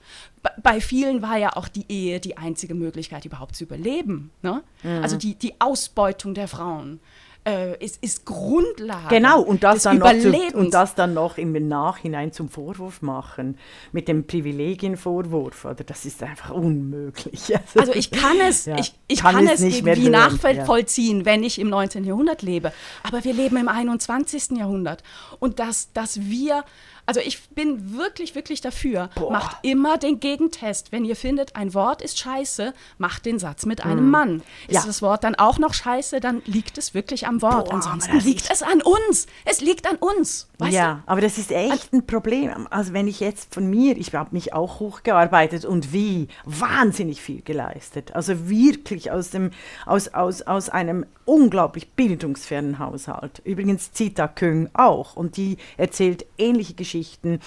[0.62, 4.30] Bei vielen war ja auch die Ehe die einzige Möglichkeit, überhaupt zu überleben.
[4.42, 4.62] Ne?
[4.82, 5.02] Mhm.
[5.02, 7.00] Also die, die Ausbeutung der Frauen
[7.44, 9.08] äh, ist, ist Grundlage.
[9.08, 13.58] Genau, und das, dann noch zu, und das dann noch im Nachhinein zum Vorwurf machen,
[13.90, 17.52] mit dem Privilegienvorwurf, oder das ist einfach unmöglich.
[17.74, 21.24] Also, also ich kann es, ja, ich, ich kann, kann es, nicht irgendwie nachvollziehen, ja.
[21.24, 22.04] wenn ich im 19.
[22.04, 22.72] Jahrhundert lebe.
[23.02, 24.58] Aber wir leben im 21.
[24.58, 25.02] Jahrhundert.
[25.38, 26.64] Und dass, dass wir
[27.04, 29.10] Also ich bin wirklich, wirklich dafür.
[29.16, 29.32] Boah.
[29.32, 30.92] Macht immer den Gegentest.
[30.92, 34.10] Wenn ihr findet, ein Wort ist scheiße, macht den Satz mit einem hm.
[34.10, 34.42] Mann.
[34.68, 34.82] Ist ja.
[34.86, 37.68] das Wort dann auch noch scheiße, dann liegt es wirklich am Wort.
[37.68, 39.26] Boah, Ansonsten liegt es an uns.
[39.44, 40.48] Es liegt an uns.
[40.68, 41.12] ja, du?
[41.12, 42.66] aber das ist echt ein Problem.
[42.70, 47.42] Also wenn ich jetzt von mir, ich habe mich auch hochgearbeitet und wie, wahnsinnig viel
[47.42, 48.14] geleistet.
[48.14, 49.52] Also wirklich aus, dem,
[49.86, 53.40] aus, aus, aus einem unglaublich bildungsfernen Haushalt.
[53.44, 55.16] Übrigens Zita Küng auch.
[55.16, 57.40] Und die erzählt ähnliche Geschichten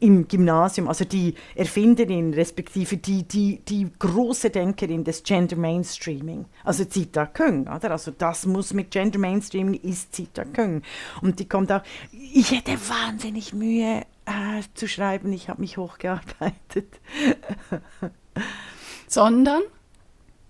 [0.00, 6.84] im Gymnasium, also die Erfinderin, respektive die, die, die große Denkerin des Gender Mainstreaming, also
[6.84, 7.90] Zita Küng, oder?
[7.90, 10.82] Also das muss mit Gender Mainstreaming ist Zita Küng.
[11.20, 11.82] Und die kommt auch,
[12.12, 17.00] ich hätte wahnsinnig Mühe äh, zu schreiben, ich habe mich hochgearbeitet.
[19.08, 19.62] Sondern?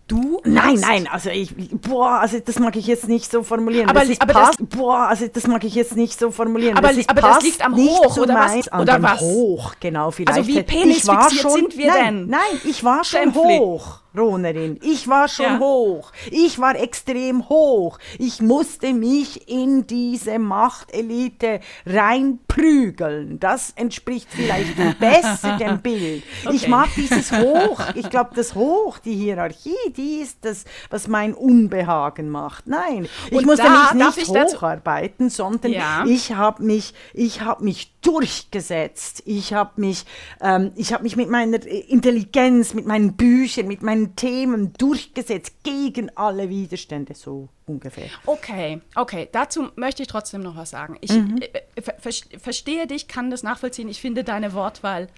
[0.09, 0.41] Du?
[0.43, 3.91] Nein, nein, also ich, boah, also das mag ich jetzt nicht so formulieren.
[3.91, 6.79] Aber, das aber passt, das, boah, also das mag ich jetzt nicht so formulieren.
[6.79, 8.73] Aber, das, aber das liegt am Hoch, oder was?
[8.73, 9.21] Oder was?
[9.21, 10.39] Hoch, genau, vielleicht.
[10.39, 12.27] Also wie penisfixiert sind wir nein, denn?
[12.29, 13.59] Nein, ich war schon Stempfli.
[13.59, 14.01] hoch.
[14.17, 14.79] Ronerin.
[14.83, 15.59] Ich war schon ja.
[15.59, 16.13] hoch.
[16.31, 17.99] Ich war extrem hoch.
[18.19, 23.39] Ich musste mich in diese Machtelite reinprügeln.
[23.39, 26.23] Das entspricht vielleicht besser dem Bild.
[26.45, 26.57] Okay.
[26.57, 27.81] Ich mag dieses Hoch.
[27.95, 32.67] Ich glaube, das Hoch, die Hierarchie, die ist das, was mein Unbehagen macht.
[32.67, 36.05] Nein, ich Und musste da, mich nicht hocharbeiten, sondern ja.
[36.07, 39.23] ich habe mich, ich habe mich durchgesetzt.
[39.27, 40.07] Ich habe mich,
[40.41, 46.11] ähm, ich habe mich mit meiner Intelligenz, mit meinen Büchern, mit meinen Themen durchgesetzt gegen
[46.17, 48.09] alle Widerstände, so ungefähr.
[48.25, 49.29] Okay, okay.
[49.31, 50.97] Dazu möchte ich trotzdem noch was sagen.
[51.03, 51.39] Ich mhm.
[51.43, 53.91] äh, ver verstehe dich, kann das nachvollziehen.
[53.91, 55.09] Ich finde deine Wortwahl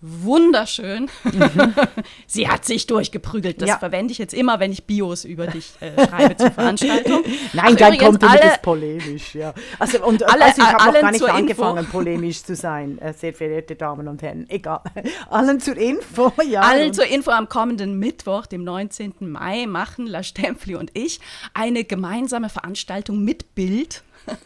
[0.00, 1.10] wunderschön.
[1.24, 1.74] Mhm.
[2.26, 3.60] Sie hat sich durchgeprügelt.
[3.60, 3.78] Das ja.
[3.78, 7.22] verwende ich jetzt immer, wenn ich Bios über dich äh, schreibe zur Veranstaltung.
[7.52, 9.34] Nein, Ach, dann kommt alle, das polemisch.
[9.34, 9.54] Ja.
[9.78, 11.90] Also, und, alle, also ich habe noch gar nicht angefangen, Info.
[11.90, 14.48] polemisch zu sein, äh, sehr verehrte Damen und Herren.
[14.48, 14.80] Egal.
[15.30, 16.60] Allen zur Info, ja.
[16.60, 19.14] Allen zur Info am kommenden Mittwoch, dem 19.
[19.20, 21.20] Mai, machen La Stempfli und ich
[21.54, 24.02] eine gemeinsame Veranstaltung mit Bild.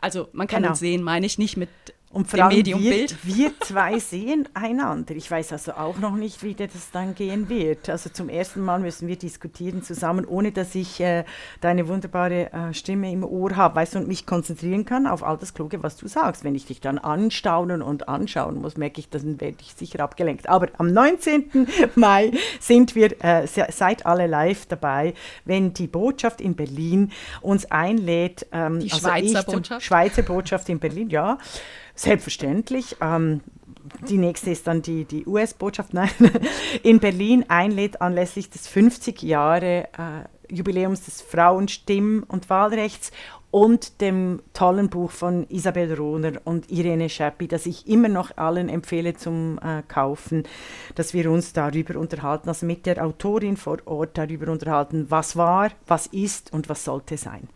[0.00, 0.70] also man kann genau.
[0.70, 1.68] uns sehen, meine ich nicht mit
[2.10, 5.14] und vor allem wir, wir zwei sehen einander.
[5.14, 7.90] Ich weiß also auch noch nicht, wie das dann gehen wird.
[7.90, 11.24] Also zum ersten Mal müssen wir diskutieren zusammen, ohne dass ich äh,
[11.60, 15.36] deine wunderbare äh, Stimme im Ohr habe, weißt du, und mich konzentrieren kann auf all
[15.36, 16.44] das Kluge, was du sagst.
[16.44, 20.48] Wenn ich dich dann anstaunen und anschauen muss, merke ich, dann werde ich sicher abgelenkt.
[20.48, 21.68] Aber am 19.
[21.94, 25.12] Mai sind wir, äh, seid alle live dabei,
[25.44, 28.46] wenn die Botschaft in Berlin uns einlädt.
[28.50, 29.82] Ähm, die also Schweizer Botschaft?
[29.84, 31.36] Schweizer Botschaft in Berlin, ja.
[31.98, 32.96] Selbstverständlich.
[33.00, 33.40] Ähm,
[34.08, 35.90] die nächste ist dann die, die US-Botschaft
[36.84, 43.10] in Berlin einlädt anlässlich des 50 Jahre äh, Jubiläums des Frauenstimm- und Wahlrechts
[43.50, 48.68] und dem tollen Buch von Isabel Rohner und Irene Scheppi, das ich immer noch allen
[48.68, 50.44] empfehle zum äh, Kaufen,
[50.94, 55.72] dass wir uns darüber unterhalten, also mit der Autorin vor Ort darüber unterhalten, was war,
[55.88, 57.48] was ist und was sollte sein.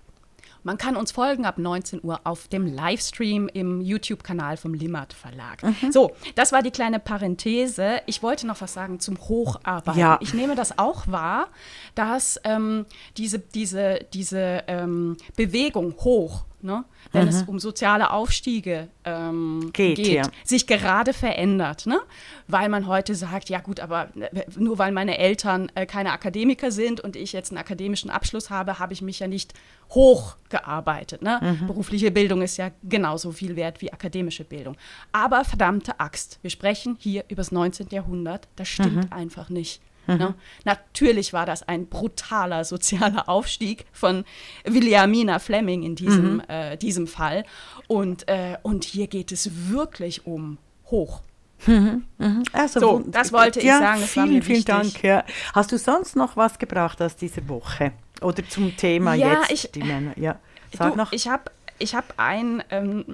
[0.63, 5.63] Man kann uns folgen ab 19 Uhr auf dem Livestream im YouTube-Kanal vom Limmat Verlag.
[5.63, 5.93] Mhm.
[5.93, 8.01] So, das war die kleine Parenthese.
[8.07, 9.99] Ich wollte noch was sagen zum Hocharbeiten.
[10.01, 10.19] Ja.
[10.21, 11.49] Ich nehme das auch wahr,
[11.95, 17.29] dass ähm, diese, diese, diese ähm, Bewegung hoch ne, wenn mhm.
[17.29, 20.23] es um soziale Aufstiege ähm, geht, geht ja.
[20.45, 21.87] sich gerade verändert.
[21.87, 22.01] Ne?
[22.49, 26.71] Weil man heute sagt, ja gut, aber äh, nur weil meine Eltern äh, keine Akademiker
[26.71, 29.55] sind und ich jetzt einen akademischen Abschluss habe, habe ich mich ja nicht
[29.91, 31.23] hochgearbeitet.
[31.23, 31.59] Ne?
[31.61, 31.67] Mhm.
[31.67, 34.77] Berufliche Bildung ist ja genauso viel wert wie akademische Bildung.
[35.13, 37.89] Aber verdammte Axt, wir sprechen hier über das 19.
[37.91, 39.13] Jahrhundert, das stimmt mhm.
[39.13, 39.81] einfach nicht.
[40.07, 40.17] Mhm.
[40.17, 40.35] Ne?
[40.65, 44.25] Natürlich war das ein brutaler sozialer Aufstieg von
[44.65, 46.43] Williamina Fleming in diesem, mhm.
[46.49, 47.45] äh, diesem Fall.
[47.87, 51.23] Und, äh, und hier geht es wirklich um hoch.
[51.67, 52.43] Mhm, mhm.
[52.53, 54.01] Also, so, das wollte ich ja, sagen.
[54.01, 55.03] Das vielen, vielen Dank.
[55.03, 55.25] Ja.
[55.55, 57.93] Hast du sonst noch was gebracht aus dieser Woche?
[58.21, 59.53] Oder zum Thema ja, jetzt?
[59.53, 60.13] Ich, die Männer?
[60.19, 60.39] Ja,
[60.77, 61.13] sag du, noch.
[61.13, 61.45] Ich habe
[61.79, 63.05] ich hab ein ähm,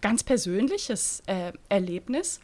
[0.00, 2.40] ganz persönliches äh, Erlebnis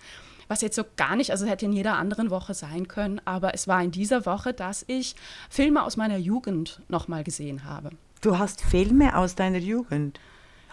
[0.49, 3.69] was jetzt so gar nicht, also hätte in jeder anderen Woche sein können, aber es
[3.69, 5.17] war in dieser Woche, dass ich
[5.51, 7.91] Filme aus meiner Jugend nochmal gesehen habe.
[8.21, 10.19] Du hast Filme aus deiner Jugend?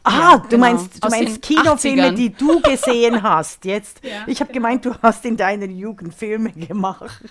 [0.05, 0.59] Ah, ja, du genau.
[0.59, 2.15] meinst, du meinst Kinofilme, 80ern.
[2.15, 3.63] die du gesehen hast.
[3.63, 4.67] Jetzt, ja, ich habe genau.
[4.67, 7.23] gemeint, du hast in deiner Jugend Filme gemacht.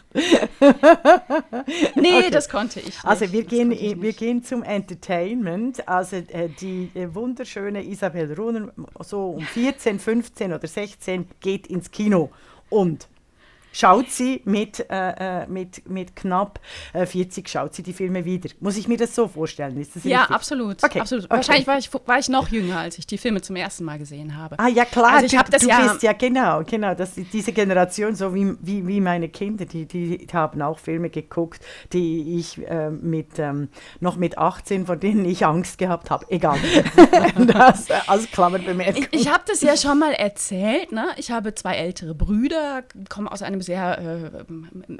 [1.95, 2.31] nee, okay.
[2.31, 3.05] das konnte ich nicht.
[3.05, 5.87] Also wir gehen, wir gehen zum Entertainment.
[5.87, 11.91] Also äh, die äh, wunderschöne Isabel Runer, so um 14, 15 oder 16, geht ins
[11.91, 12.31] Kino
[12.71, 13.07] und
[13.73, 16.61] schaut sie mit, äh, äh mit, mit knapp
[16.93, 18.51] äh, 40, schaut sie die Filme wieder.
[18.61, 19.77] Muss ich mir das so vorstellen?
[19.81, 20.37] Ist das ja, richtig?
[20.37, 20.85] absolut.
[20.85, 21.01] Okay.
[21.01, 21.25] absolut.
[21.25, 21.35] Okay.
[21.35, 24.37] Wahrscheinlich war ich, war ich noch jünger, als ich die Filme zum ersten Mal gesehen
[24.37, 24.59] habe.
[24.59, 25.15] Ah ja, klar.
[25.15, 26.95] Also ich du, das du ja, bist ja genau, genau.
[26.95, 31.61] Das, diese Generation, so wie, wie, wie meine Kinder, die, die haben auch Filme geguckt,
[31.93, 33.69] die ich äh, mit, ähm,
[34.01, 36.27] noch mit 18, von denen ich Angst gehabt habe.
[36.29, 36.59] Egal.
[37.47, 39.07] das als Klammerbemerkung.
[39.11, 40.93] Ich, ich habe das ja schon mal erzählt.
[40.93, 41.07] Ne?
[41.17, 44.44] Ich habe zwei ältere Brüder, komme aus einem sehr äh,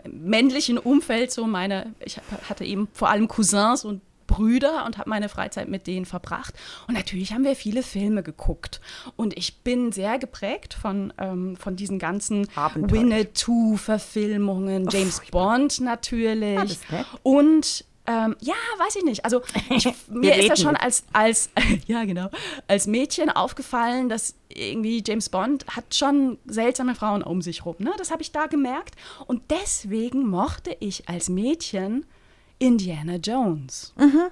[0.09, 1.33] männlichen Umfeld.
[1.33, 5.87] So meine, ich hatte eben vor allem Cousins und Brüder und habe meine Freizeit mit
[5.87, 6.55] denen verbracht.
[6.88, 8.81] Und natürlich haben wir viele Filme geguckt.
[9.16, 16.79] Und ich bin sehr geprägt von, ähm, von diesen ganzen Winnetou-Verfilmungen, James Bond natürlich.
[16.90, 19.25] Ja, und ähm, ja, weiß ich nicht.
[19.25, 21.51] Also ich, mir ist ja schon als, als,
[21.87, 22.29] ja genau,
[22.67, 27.77] als Mädchen aufgefallen, dass irgendwie James Bond hat schon seltsame Frauen um sich rum.
[27.79, 27.93] Ne?
[27.99, 28.97] Das habe ich da gemerkt.
[29.27, 32.05] Und deswegen mochte ich als Mädchen
[32.59, 33.93] Indiana Jones.
[33.97, 34.29] Mhm.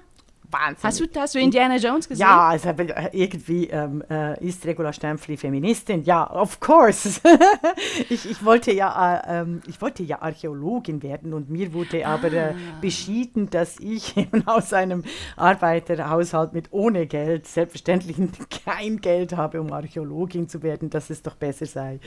[0.51, 0.83] Wahnsinn.
[0.83, 2.21] Hast du, hast du Indiana Jones gesehen?
[2.21, 2.69] Ja, also
[3.11, 6.03] irgendwie ähm, äh, ist Regula Stempfli Feministin.
[6.03, 7.19] Ja, of course.
[8.09, 12.15] ich, ich, wollte ja, äh, ähm, ich wollte ja Archäologin werden und mir wurde ah.
[12.15, 15.03] aber äh, beschieden, dass ich eben aus einem
[15.37, 18.17] Arbeiterhaushalt mit ohne Geld selbstverständlich
[18.65, 21.99] kein Geld habe, um Archäologin zu werden, dass es doch besser sei.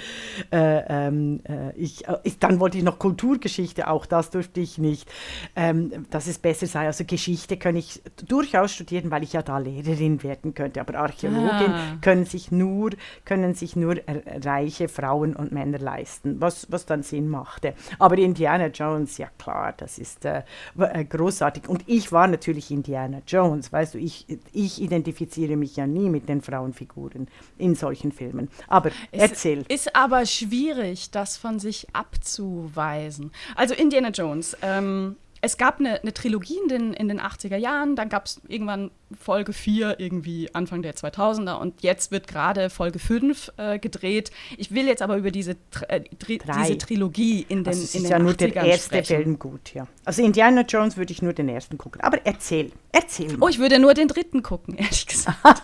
[0.53, 5.11] Äh, ähm, äh, ich, ich, dann wollte ich noch Kulturgeschichte, auch das durfte ich nicht,
[5.57, 6.87] ähm, dass es besser sei.
[6.87, 8.03] Also Geschichte kann ich
[8.35, 10.81] durchaus studieren, weil ich ja da Lehrerin werden könnte.
[10.81, 11.99] Aber Archäologin ah.
[12.01, 12.91] können sich nur,
[13.25, 13.95] können sich nur
[14.43, 17.75] reiche Frauen und Männer leisten, was, was dann Sinn machte.
[18.01, 20.43] Aber Indiana Jones, ja klar, das ist äh,
[20.77, 21.69] äh, großartig.
[21.69, 26.29] Und ich war natürlich Indiana Jones, weißt du, ich, ich identifiziere mich ja nie mit
[26.29, 28.49] den Frauenfiguren in solchen Filmen.
[28.67, 29.65] Aber es erzähl.
[29.69, 33.31] Ist aber schwierig, das von sich abzuweisen.
[33.55, 37.97] Also Indiana Jones, ähm, es gab eine, eine Trilogie in den, in den 80er Jahren,
[37.97, 42.99] dann gab es irgendwann Folge 4 irgendwie Anfang der 2000er und jetzt wird gerade Folge
[42.99, 44.31] 5 äh, gedreht.
[44.57, 45.57] Ich will jetzt aber über diese,
[45.89, 49.23] äh, diese Trilogie in den, also in den ja 80ern nur der erste sprechen.
[49.23, 49.87] Film gut, ja.
[50.07, 53.45] Also Indiana Jones würde ich nur den ersten gucken, aber erzähl, erzähl mal.
[53.45, 55.37] Oh, ich würde nur den dritten gucken, ehrlich gesagt.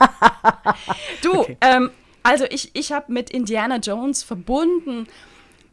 [1.23, 1.57] du, okay.
[1.63, 1.91] ähm,
[2.23, 5.07] also ich, ich habe mit Indiana Jones verbunden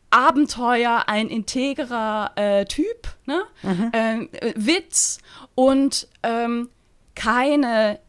[0.10, 3.44] Abenteuer, ein integrer äh, Typ, ne?
[3.64, 3.92] Mhm.
[3.94, 5.20] Ähm, äh, Witz
[5.56, 6.70] und ähm,
[7.16, 8.00] keine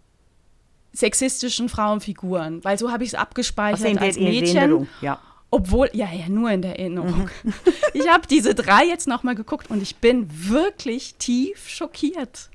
[0.92, 4.88] sexistischen Frauenfiguren, weil so habe ich es abgespeichert also als Mädchen.
[5.00, 5.20] Ja.
[5.50, 7.30] Obwohl, ja, ja, nur in der Erinnerung.
[7.42, 7.54] Mhm.
[7.94, 12.50] ich habe diese drei jetzt nochmal geguckt und ich bin wirklich tief schockiert.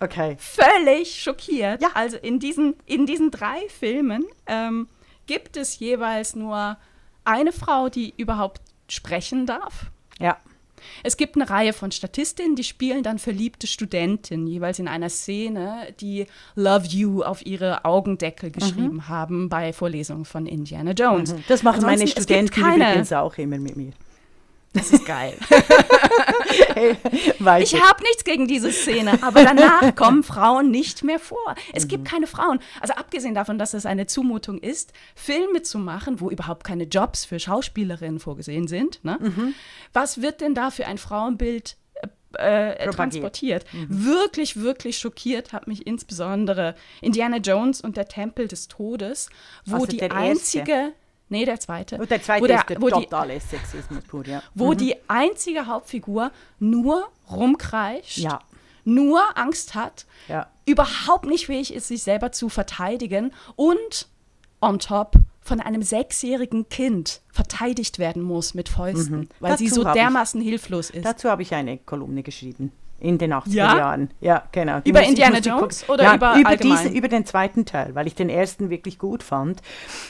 [0.00, 0.36] Okay.
[0.38, 1.82] Völlig schockiert.
[1.82, 1.90] Ja.
[1.94, 4.88] Also in diesen, in diesen drei Filmen ähm,
[5.26, 6.76] gibt es jeweils nur
[7.24, 9.86] eine Frau, die überhaupt sprechen darf.
[10.18, 10.36] Ja.
[11.02, 15.92] Es gibt eine Reihe von Statistinnen, die spielen dann verliebte Studentinnen, jeweils in einer Szene,
[16.00, 19.08] die Love You auf ihre Augendeckel geschrieben mhm.
[19.08, 21.32] haben bei Vorlesungen von Indiana Jones.
[21.32, 21.44] Mhm.
[21.48, 23.92] Das machen Ansonsten, meine Studenten übrigens auch immer mit mir.
[24.74, 25.34] Das ist geil.
[27.60, 31.54] ich habe nichts gegen diese Szene, aber danach kommen Frauen nicht mehr vor.
[31.72, 31.88] Es mhm.
[31.88, 32.60] gibt keine Frauen.
[32.80, 37.24] Also abgesehen davon, dass es eine Zumutung ist, Filme zu machen, wo überhaupt keine Jobs
[37.24, 39.04] für Schauspielerinnen vorgesehen sind.
[39.04, 39.18] Ne?
[39.20, 39.54] Mhm.
[39.92, 41.76] Was wird denn da für ein Frauenbild
[42.36, 43.64] äh, äh transportiert.
[43.72, 44.04] Mhm.
[44.04, 49.30] Wirklich, wirklich schockiert hat mich insbesondere Indiana Jones und der Tempel des Todes,
[49.64, 50.92] wo die einzige erste.
[51.28, 51.98] Nee, der zweite.
[51.98, 54.42] Und der zweite wo der, ist der totale Sexismus pur, ja.
[54.54, 54.78] Wo mhm.
[54.78, 58.40] die einzige Hauptfigur nur rumkreischt, ja.
[58.84, 60.48] nur Angst hat, ja.
[60.64, 64.08] überhaupt nicht fähig ist, sich selber zu verteidigen und
[64.60, 69.28] on top von einem sechsjährigen Kind verteidigt werden muss mit Fäusten, mhm.
[69.40, 71.04] weil Dazu sie so dermaßen ich, hilflos ist.
[71.04, 72.72] Dazu habe ich eine Kolumne geschrieben.
[73.00, 73.78] In den 80er ja?
[73.78, 74.10] Jahren.
[74.20, 74.80] Ja, genau.
[74.80, 78.08] Die über muss, Indiana Jones oder ja, über über, diese, über den zweiten Teil, weil
[78.08, 79.62] ich den ersten wirklich gut fand.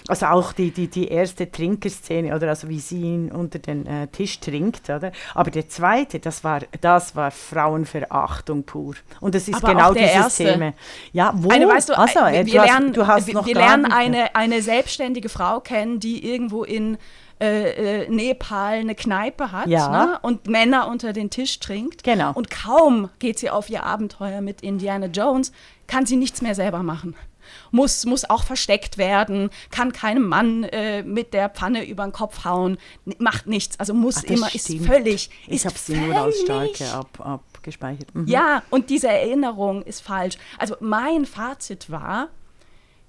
[0.08, 4.06] Also auch die, die, die erste Trinkerszene, oder also wie sie ihn unter den äh,
[4.08, 5.12] Tisch trinkt, oder?
[5.34, 8.94] Aber der zweite, das war, das war Frauenverachtung pur.
[9.20, 10.44] Und das ist Aber genau dieses erste.
[10.44, 10.72] Thema.
[11.12, 11.50] Ja, wo?
[11.50, 15.28] Eine, weißt du, also, wir, hast, lernen, du hast wir, wir lernen eine, eine selbstständige
[15.28, 16.96] Frau kennen, die irgendwo in
[17.40, 19.88] äh, äh, Nepal eine Kneipe hat ja.
[19.88, 20.18] ne?
[20.22, 22.02] und Männer unter den Tisch trinkt.
[22.02, 22.32] Genau.
[22.32, 25.52] Und kaum geht sie auf ihr Abenteuer mit Indiana Jones,
[25.86, 27.14] kann sie nichts mehr selber machen.
[27.70, 32.44] Muss, muss auch versteckt werden, kann keinem Mann äh, mit der Pfanne über den Kopf
[32.44, 32.76] hauen,
[33.18, 33.78] macht nichts.
[33.78, 34.80] Also muss Ach, immer, stimmt.
[34.80, 35.30] ist völlig.
[35.46, 38.14] Ich habe sie nur als Starke ab, abgespeichert.
[38.14, 38.26] Mhm.
[38.26, 40.36] Ja, und diese Erinnerung ist falsch.
[40.58, 42.28] Also mein Fazit war,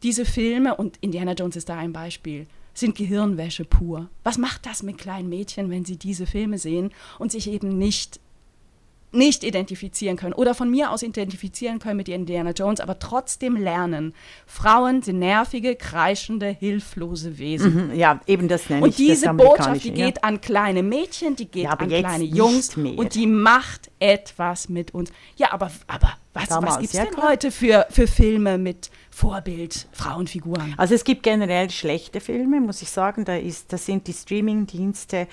[0.03, 4.10] diese Filme, und Indiana Jones ist da ein Beispiel, sind Gehirnwäsche pur.
[4.23, 8.19] Was macht das mit kleinen Mädchen, wenn sie diese Filme sehen und sich eben nicht
[9.12, 14.13] nicht identifizieren können oder von mir aus identifizieren können mit Indiana Jones, aber trotzdem lernen.
[14.45, 17.89] Frauen sind nervige, kreischende, hilflose Wesen.
[17.89, 20.05] Mhm, ja, eben das nenne und ich diese das Botschaft, die ja.
[20.05, 24.93] geht an kleine Mädchen, die geht Ja, an kleine Jungs und die macht etwas mit
[24.93, 25.12] uns.
[25.38, 27.30] Ja, aber, aber was, Damals, was gibt es denn klar.
[27.30, 30.73] heute für, für Filme mit Vorbild Frauenfiguren?
[30.78, 33.25] Also es gibt generell schlechte Filme, muss ich sagen.
[33.25, 35.28] Da, ist, da sind die Streaming-Dienste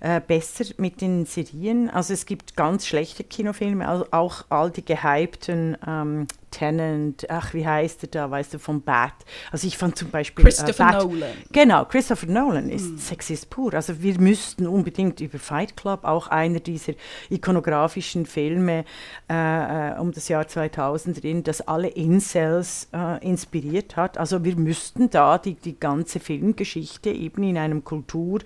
[0.00, 1.90] äh, besser mit den Serien.
[1.90, 7.66] Also es gibt ganz schlechte Kinofilme, also auch all die gehypten ähm, Tenant, ach wie
[7.66, 9.14] heißt er da, weißt du, von Bat.
[9.50, 11.30] Also ich fand zum Beispiel Christopher äh, Bat, Nolan.
[11.52, 13.74] Genau, Christopher Nolan ist Sexist pur.
[13.74, 16.94] Also wir müssten unbedingt über Fight Club, auch einer dieser
[17.28, 18.84] ikonografischen Filme
[19.28, 24.18] äh, äh, um das Jahr 2000 drin, das alle Incels äh, inspiriert hat.
[24.18, 28.40] Also wir müssten da die, die ganze Filmgeschichte eben in einem Kultur,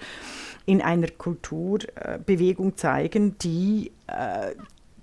[0.66, 4.54] in einer Kulturbewegung zeigen, die äh,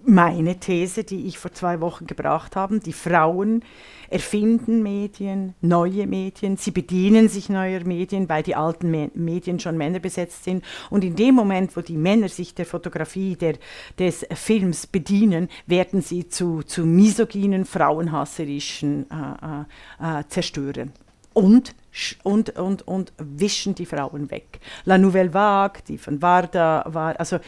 [0.06, 2.80] meine These, die ich vor zwei Wochen gebracht habe.
[2.80, 3.64] Die Frauen
[4.10, 9.78] erfinden Medien, neue Medien, sie bedienen sich neuer Medien, weil die alten Me Medien schon
[9.78, 10.64] männerbesetzt sind.
[10.90, 13.56] Und in dem Moment, wo die Männer sich der Fotografie, der,
[13.98, 19.64] des Films bedienen, werden sie zu, zu misogynen, frauenhasserischen äh,
[20.06, 20.92] äh, äh, Zerstörern.
[21.34, 21.74] Und,
[22.24, 24.60] und, und, und wischen die Frauen weg.
[24.84, 27.40] La Nouvelle Vague, die von Varda war, also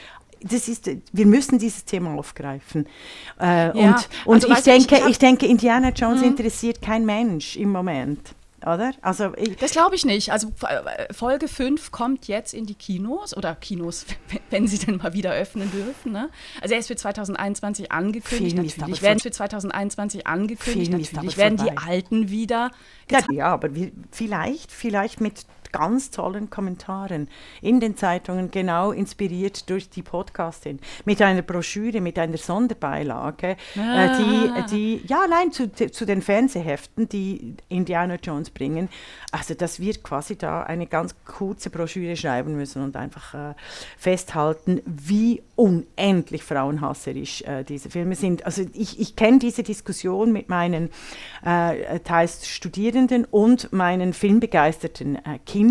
[0.43, 2.87] das ist, wir müssen dieses Thema aufgreifen.
[3.39, 6.81] Äh, und und also ich, weißt du, ich- denke, ich ich, denke, Indiana Jones interessiert
[6.81, 8.35] kein Mensch im Moment.
[8.65, 8.93] Oder?
[9.01, 10.31] Also Das glaube ich nicht.
[10.31, 14.05] Also äh, Folge 5 kommt jetzt in die Kinos oder Kinos,
[14.51, 16.13] wenn sie denn mal wieder öffnen dürfen.
[16.13, 16.29] Ne?
[16.61, 18.55] Also er ist für 2021 angekündigt.
[18.55, 20.91] Film natürlich werden für 2021 angekündigt.
[20.91, 21.81] Film natürlich werden die vorbei.
[21.85, 22.71] Alten wieder
[23.11, 27.27] ja, ja, aber wir, vielleicht, vielleicht mit ganz tollen Kommentaren
[27.61, 34.05] in den Zeitungen, genau inspiriert durch die Podcastin, mit einer Broschüre, mit einer Sonderbeilage, Ah.
[34.05, 38.87] äh, die, die, ja, nein, zu, zu den Fernsehheften, die Indiana Jones bringen.
[39.31, 43.53] Also, dass wir quasi da eine ganz kurze Broschüre schreiben müssen und einfach äh,
[43.97, 48.45] festhalten, wie unendlich frauenhasserisch äh, diese Filme sind.
[48.45, 50.89] Also, ich, ich kenne diese Diskussion mit meinen
[51.43, 55.62] äh, teils Studierenden und meinen filmbegeisterten äh, Kindern.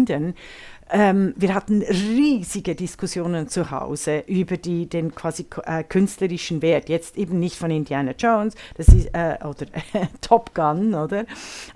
[0.95, 6.91] Ähm, wir hatten riesige Diskussionen zu Hause über die, den quasi äh, künstlerischen Wert.
[6.91, 9.67] Jetzt eben nicht von Indiana Jones, das ist, äh, oder
[10.21, 11.25] Top Gun, oder?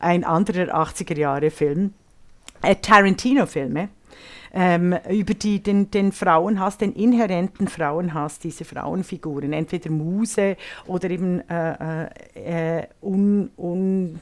[0.01, 1.95] Ein anderer 80er-Jahre-Film.
[2.61, 3.89] Äh, Tarantino-Filme.
[4.53, 10.57] Ähm, über die, den, den Frauenhass, den inhärenten Frauenhass dieser Frauenfiguren, entweder Muse
[10.87, 12.09] oder eben äh,
[12.81, 14.21] äh, un, un,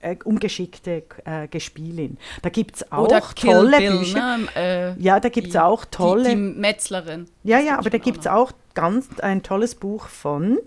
[0.00, 2.18] äh, ungeschickte äh, Gespielin.
[2.42, 4.38] Da gibt es auch oder tolle Bill, Bücher.
[4.38, 4.48] Ne?
[4.56, 6.24] Äh, Ja, da gibt es auch tolle.
[6.24, 7.26] Die, die Metzlerin.
[7.44, 10.58] ja, ja, aber da gibt es auch ganz ein tolles Buch von.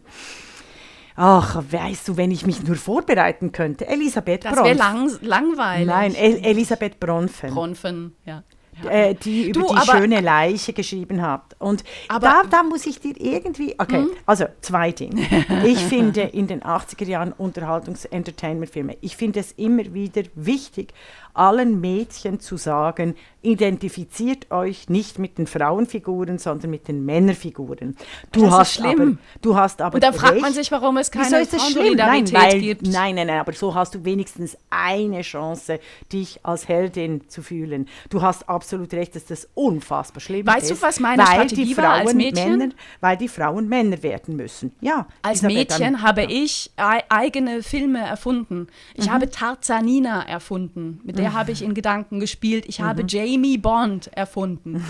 [1.16, 3.88] Ach, weißt du, wenn ich mich nur vorbereiten könnte.
[3.88, 5.20] Elisabeth Das wäre Bronfen.
[5.22, 5.88] lang, langweilig.
[5.88, 7.52] Nein, El Elisabeth Bronfen.
[7.54, 8.44] Bronfen, ja.
[8.90, 11.56] Äh, die über Du, die schöne Leiche geschrieben hat.
[11.60, 15.22] Und Aber- da, da muss ich dir irgendwie, okay, also zwei Dinge.
[15.66, 20.94] Ich finde in den 80er Jahren Unterhaltungs-Entertainment-Filme, ich finde es immer wieder wichtig,
[21.34, 27.96] allen Mädchen zu sagen, identifiziert euch nicht mit den Frauenfiguren, sondern mit den Männerfiguren.
[28.32, 29.02] Du Das ist hast schlimm.
[29.02, 31.70] aber, du hast aber Und da fragt man sich, warum es Wieso keine ist das
[31.72, 31.96] schlimm?
[31.96, 32.82] Nein, Frauensolidarität weil, gibt.
[32.88, 35.80] nein, nein, nein, aber so hast du wenigstens eine Chance,
[36.12, 37.88] dich als Heldin zu fühlen.
[38.10, 40.82] Du hast absolut recht, dass das unfassbar schlimm Weißt ist.
[40.82, 42.58] du, was meine weil Strategie die war als Frauen Mädchen?
[42.58, 44.72] Männer, weil die Frauen Männer werden müssen.
[44.82, 45.08] Ja.
[45.22, 46.30] Als Mädchen dann- habe ja.
[46.30, 48.68] ich ei- eigene Filme erfunden.
[48.96, 49.12] Ich Mhm.
[49.14, 51.02] habe Tarzanina erfunden.
[51.04, 52.66] Mit der habe ich in Gedanken gespielt.
[52.68, 52.84] Ich Mhm.
[52.84, 54.84] habe Jamie Bond erfunden.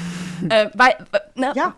[0.50, 0.96] äh, weil,
[1.36, 1.76] ne, Ja.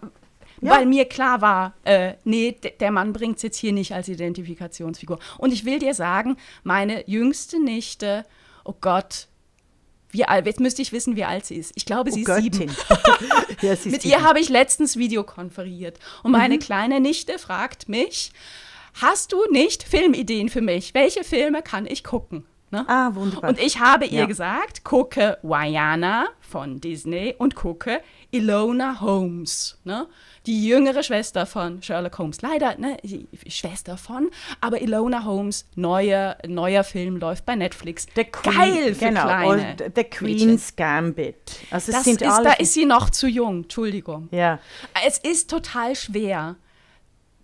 [0.61, 0.71] Ja.
[0.71, 5.19] weil mir klar war, äh, nee, der Mann bringt es jetzt hier nicht als Identifikationsfigur.
[5.37, 8.25] Und ich will dir sagen, meine jüngste Nichte,
[8.63, 9.27] oh Gott,
[10.11, 11.73] wie alt, jetzt müsste ich wissen, wie alt sie ist.
[11.75, 12.67] Ich glaube, sie Oh ist sieben.
[12.67, 12.71] Göttin.
[13.61, 14.13] ja, sie ist Mit sieben.
[14.13, 15.99] ihr habe ich letztens Videokonferiert.
[16.23, 16.37] Und Mhm.
[16.37, 18.31] meine kleine Nichte fragt mich,
[19.01, 20.93] hast du nicht Filmideen für mich?
[20.93, 22.45] Welche Filme kann ich gucken?
[22.71, 22.83] Ne?
[22.89, 23.51] Ah, wunderbar.
[23.51, 24.25] Und ich habe ihr Ja.
[24.25, 28.01] gesagt, gucke Wayana von Disney und gucke
[28.31, 30.07] Ilona Holmes, ne?
[30.47, 32.41] die jüngere Schwester von Sherlock Holmes.
[32.41, 32.97] Leider, ne,
[33.47, 34.29] Schwester von,
[34.61, 38.07] aber Ilona Holmes, neuer, neuer Film, läuft bei Netflix.
[38.15, 41.35] The Queen, Geil für genau, kleine und The Queen's Gambit.
[41.71, 44.27] Also Das ist, da ist sie noch zu jung, Entschuldigung.
[44.31, 44.59] ja.
[45.05, 46.55] Es ist total schwer,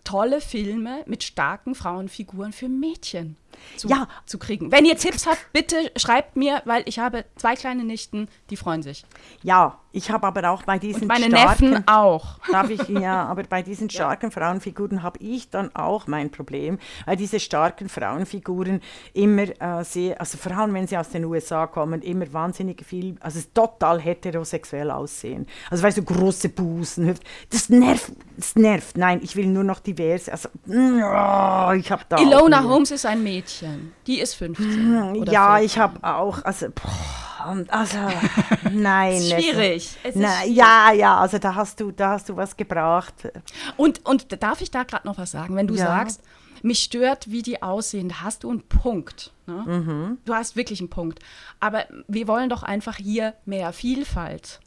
[0.03, 3.37] tolle Filme mit starken Frauenfiguren für Mädchen.
[3.77, 4.07] Zu, ja.
[4.25, 4.71] zu kriegen.
[4.71, 8.83] Wenn ihr Tipps habt, bitte schreibt mir, weil ich habe zwei kleine Nichten, die freuen
[8.83, 9.05] sich.
[9.43, 12.39] Ja, ich habe aber auch bei diesen Und meine starken, Neffen auch.
[12.51, 14.31] Darf ich, ja, aber bei diesen starken ja.
[14.31, 18.81] Frauenfiguren habe ich dann auch mein Problem, weil diese starken Frauenfiguren
[19.13, 23.17] immer äh, sehr, also vor allem wenn sie aus den USA kommen, immer wahnsinnig viel,
[23.19, 25.45] also total heterosexuell aussehen.
[25.69, 27.15] Also weißt du, große Busen,
[27.49, 28.97] das nervt, das nervt.
[28.97, 33.23] Nein, ich will nur noch divers, also oh, ich habe da Ilona Holmes ist ein
[33.23, 33.40] Mädchen,
[34.07, 35.25] die ist 15.
[35.25, 35.65] ja, 14.
[35.65, 37.97] ich habe auch, also boah, also,
[38.71, 39.21] nein.
[39.21, 39.97] schwierig.
[40.03, 43.13] Es na, ja, ja, also da hast du, da hast du was gebracht.
[43.77, 45.55] Und, und darf ich da gerade noch was sagen?
[45.55, 45.85] Wenn du ja.
[45.85, 46.21] sagst,
[46.61, 49.31] mich stört, wie die aussehen, da hast du einen Punkt.
[49.47, 49.53] Ne?
[49.53, 50.17] Mhm.
[50.25, 51.19] Du hast wirklich einen Punkt.
[51.59, 54.59] Aber wir wollen doch einfach hier mehr Vielfalt.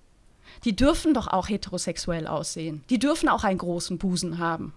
[0.65, 2.85] Die dürfen doch auch heterosexuell aussehen.
[2.91, 4.73] Die dürfen auch einen großen Busen haben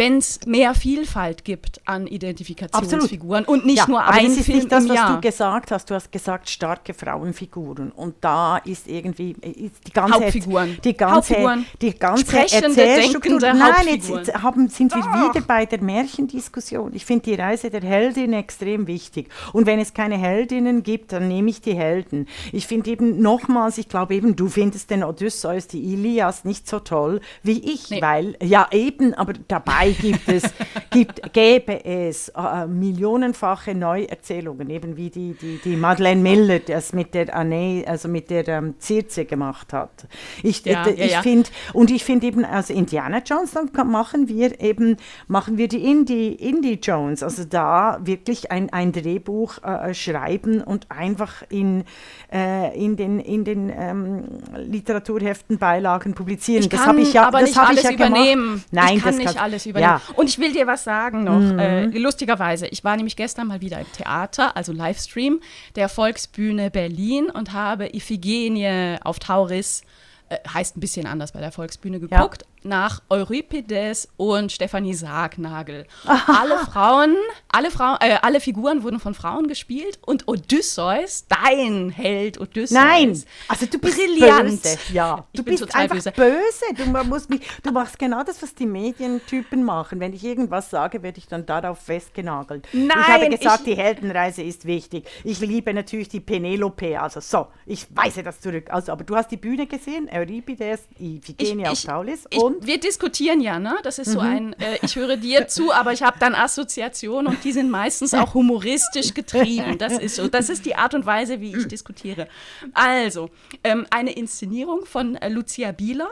[0.00, 3.60] wenn es mehr Vielfalt gibt an Identifikationsfiguren Absolut.
[3.60, 5.14] und nicht ja, nur aber ein das ist Film nicht das, was Jahr.
[5.14, 5.90] du gesagt hast.
[5.90, 10.78] Du hast gesagt starke Frauenfiguren und da ist irgendwie ist die ganze Hauptfiguren.
[10.82, 11.66] die ganze Hauptfiguren.
[11.82, 13.40] die ganze Erzählstruktur.
[13.40, 15.28] Nein, jetzt haben, sind wir oh.
[15.28, 16.94] wieder bei der Märchendiskussion.
[16.94, 21.28] Ich finde die Reise der Heldin extrem wichtig und wenn es keine Heldinnen gibt, dann
[21.28, 22.26] nehme ich die Helden.
[22.52, 26.78] Ich finde eben nochmals, ich glaube eben, du findest den Odysseus, die Ilias nicht so
[26.80, 28.00] toll wie ich, nee.
[28.00, 30.42] weil ja eben, aber dabei gibt es,
[30.90, 37.14] gibt, gäbe es äh, millionenfache Neuerzählungen, eben wie die, die, die Madeleine Miller das mit
[37.14, 40.06] der Anne, also mit der ähm, Circe gemacht hat.
[40.42, 44.28] Ich, ja, äh, ich ja, finde, und ich finde eben, also Indiana Jones, dann machen
[44.28, 44.96] wir eben,
[45.28, 50.90] machen wir die Indie, Indie Jones, also da wirklich ein, ein Drehbuch äh, schreiben und
[50.90, 51.84] einfach in,
[52.32, 54.24] äh, in den, in den ähm,
[54.56, 56.62] Literaturheften Beilagen publizieren.
[56.62, 58.44] Ich das habe ich ja, aber das nicht alles ja übernehmen.
[58.44, 58.66] Gemacht.
[58.70, 60.00] Nein, ich kann das nicht alles übernehmen übernehmen.
[60.06, 60.14] Ja.
[60.14, 61.38] Und ich will dir was sagen noch.
[61.38, 61.58] Mhm.
[61.58, 65.40] Äh, lustigerweise, ich war nämlich gestern mal wieder im Theater, also Livestream
[65.76, 69.82] der Volksbühne Berlin und habe Iphigenie auf Tauris
[70.30, 72.59] äh, heißt ein bisschen anders bei der Volksbühne geguckt, ja.
[72.62, 75.86] Nach Euripides und Stefanie Sargnagel.
[76.26, 77.16] alle Frauen,
[77.48, 82.70] alle Frauen, äh, alle Figuren wurden von Frauen gespielt und Odysseus, dein Held Odysseus.
[82.70, 84.62] Nein, also du bist brillant.
[84.62, 84.78] Böse.
[84.92, 86.12] Ja, du bist einfach böse.
[86.12, 86.74] böse.
[86.76, 90.00] Du, musst mich, du machst genau das, was die Medientypen machen.
[90.00, 92.66] Wenn ich irgendwas sage, werde ich dann darauf festgenagelt.
[92.72, 95.08] Nein, ich habe gesagt, ich, die Heldenreise ist wichtig.
[95.24, 97.00] Ich liebe natürlich die Penelope.
[97.00, 98.70] Also so, ich weise das zurück.
[98.70, 102.26] Also, aber du hast die Bühne gesehen, Euripides, Iphigenie auf Taulis
[102.56, 102.66] und?
[102.66, 103.76] wir diskutieren ja, ne?
[103.82, 104.12] Das ist mhm.
[104.12, 107.70] so ein, äh, ich höre dir zu, aber ich habe dann Assoziationen und die sind
[107.70, 109.78] meistens auch humoristisch getrieben.
[109.78, 110.28] Das ist so.
[110.28, 112.28] Das ist die Art und Weise, wie ich diskutiere.
[112.74, 113.30] Also,
[113.64, 116.08] ähm, eine Inszenierung von äh, Lucia Bieler,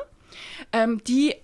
[0.72, 1.34] ähm, die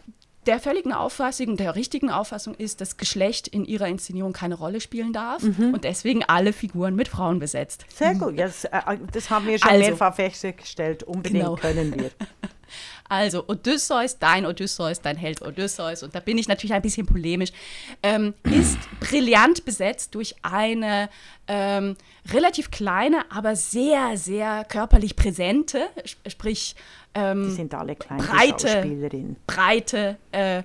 [0.47, 5.12] der völligen Auffassung, der richtigen Auffassung ist, dass Geschlecht in ihrer Inszenierung keine Rolle spielen
[5.12, 5.74] darf mhm.
[5.74, 7.86] und deswegen alle Figuren mit Frauen besetzt.
[7.95, 8.80] Sehr gut, das, äh,
[9.12, 11.03] das haben wir schon also, mehrfach festgestellt.
[11.03, 11.57] Unbedingt genau.
[11.57, 12.11] können wir.
[13.09, 17.51] Also Odysseus, dein Odysseus, dein Held Odysseus, und da bin ich natürlich ein bisschen polemisch,
[18.03, 21.09] ähm, ist brillant besetzt durch eine
[21.47, 21.97] ähm,
[22.33, 25.89] relativ kleine, aber sehr, sehr körperlich präsente,
[26.27, 26.75] sprich
[27.14, 29.37] ähm, Die sind alle kleine breite, Schauspielerinnen.
[29.47, 30.62] breite äh,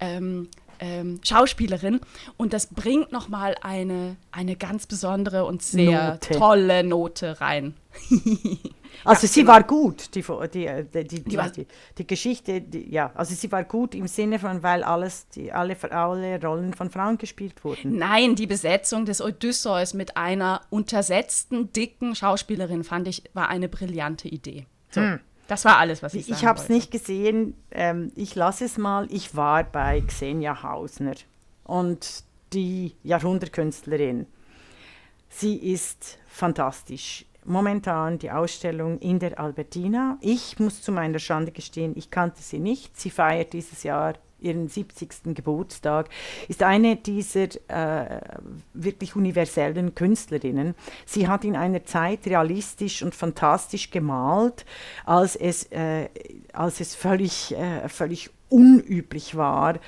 [0.00, 0.48] ähm,
[0.82, 2.00] ähm, Schauspielerin
[2.36, 6.38] und das bringt nochmal eine, eine ganz besondere und sehr Note.
[6.38, 7.74] tolle Note rein.
[9.04, 9.54] Also sie genau.
[9.54, 10.22] war gut, die,
[10.52, 11.66] die, äh, die, die, die,
[11.98, 16.40] die Geschichte, ja, also sie war gut im Sinne von, weil alles, die, alle, alle
[16.40, 17.96] Rollen von Frauen gespielt wurden.
[17.96, 24.28] Nein, die Besetzung des Odysseus mit einer untersetzten, dicken Schauspielerin fand ich, war eine brillante
[24.28, 24.66] Idee.
[24.90, 25.00] So.
[25.00, 25.20] Hm.
[25.52, 27.54] Das war alles, was ich sagen Ich habe es nicht gesehen.
[27.72, 29.06] Ähm, ich lasse es mal.
[29.10, 31.12] Ich war bei Xenia Hausner
[31.64, 32.24] und
[32.54, 34.26] die Jahrhundertkünstlerin.
[35.28, 40.16] Sie ist fantastisch momentan die Ausstellung in der Albertina.
[40.22, 42.98] Ich muss zu meiner Schande gestehen, ich kannte sie nicht.
[42.98, 45.34] Sie feiert dieses Jahr ihren 70.
[45.34, 46.08] Geburtstag,
[46.48, 48.20] ist eine dieser äh,
[48.74, 50.74] wirklich universellen Künstlerinnen.
[51.06, 54.64] Sie hat in einer Zeit realistisch und fantastisch gemalt,
[55.04, 56.08] als es, äh,
[56.52, 59.78] als es völlig, äh, völlig unüblich war,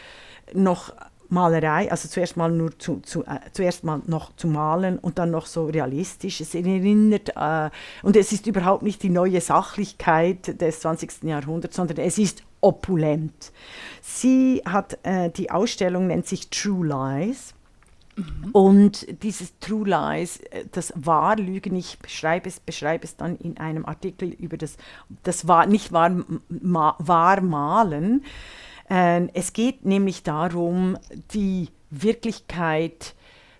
[0.52, 0.92] noch
[1.28, 5.30] Malerei, also zuerst mal nur zu, zu äh, zuerst mal noch zu malen und dann
[5.30, 6.40] noch so realistisch.
[6.40, 7.70] Es erinnert äh,
[8.02, 11.24] und es ist überhaupt nicht die neue Sachlichkeit des 20.
[11.24, 13.52] Jahrhunderts, sondern es ist opulent.
[14.00, 17.54] Sie hat äh, die Ausstellung nennt sich True Lies.
[18.16, 18.50] Mhm.
[18.52, 23.84] Und dieses True Lies, äh, das Wahrlügen, ich beschreibe es, beschreibe es dann in einem
[23.86, 24.76] Artikel über das,
[25.22, 26.10] das war nicht wahr,
[26.48, 28.24] ma, Wahrmalen,
[28.90, 30.98] äh, es geht nämlich darum,
[31.32, 33.14] die Wirklichkeit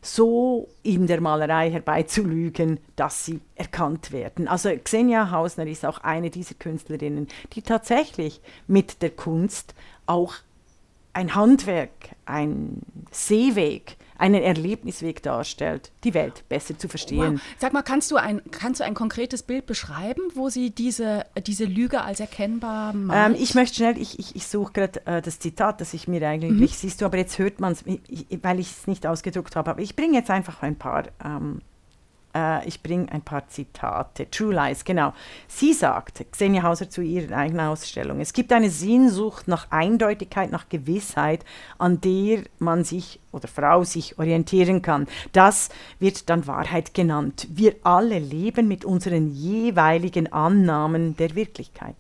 [0.05, 4.49] so in der Malerei herbeizulügen, dass sie erkannt werden.
[4.49, 9.75] Also Xenia Hausner ist auch eine dieser Künstlerinnen, die tatsächlich mit der Kunst
[10.07, 10.35] auch
[11.15, 11.91] ein Handwerk,
[12.27, 17.35] ein Seeweg, einen Erlebnisweg darstellt, die Welt besser zu verstehen.
[17.35, 17.41] Wow.
[17.59, 21.65] Sag mal, kannst du, ein, kannst du ein konkretes Bild beschreiben, wo sie diese, diese
[21.65, 23.37] Lüge als erkennbar malt?
[23.37, 26.27] Ähm, ich möchte schnell, ich, ich, ich suche gerade äh, das Zitat, das ich mir
[26.27, 26.67] eigentlich, mhm.
[26.67, 29.97] siehst du, aber jetzt hört man es, weil ich es nicht ausgedruckt habe, aber ich
[29.97, 31.61] bringe jetzt einfach ein paar ähm,
[32.35, 34.31] äh, ich bringe ein paar Zitate.
[34.31, 35.13] True Lies, genau.
[35.49, 40.69] Sie sagt, Xenia Hauser zu ihrer eigenen Ausstellung, es gibt eine Sehnsucht nach Eindeutigkeit, nach
[40.69, 41.45] Gewissheit,
[41.79, 45.07] an der man sich oder Frau sich orientieren kann.
[45.33, 45.69] Das
[45.99, 47.49] wird dann Wahrheit genannt.
[47.51, 51.97] Wir alle leben mit unseren jeweiligen Annahmen der Wirklichkeit.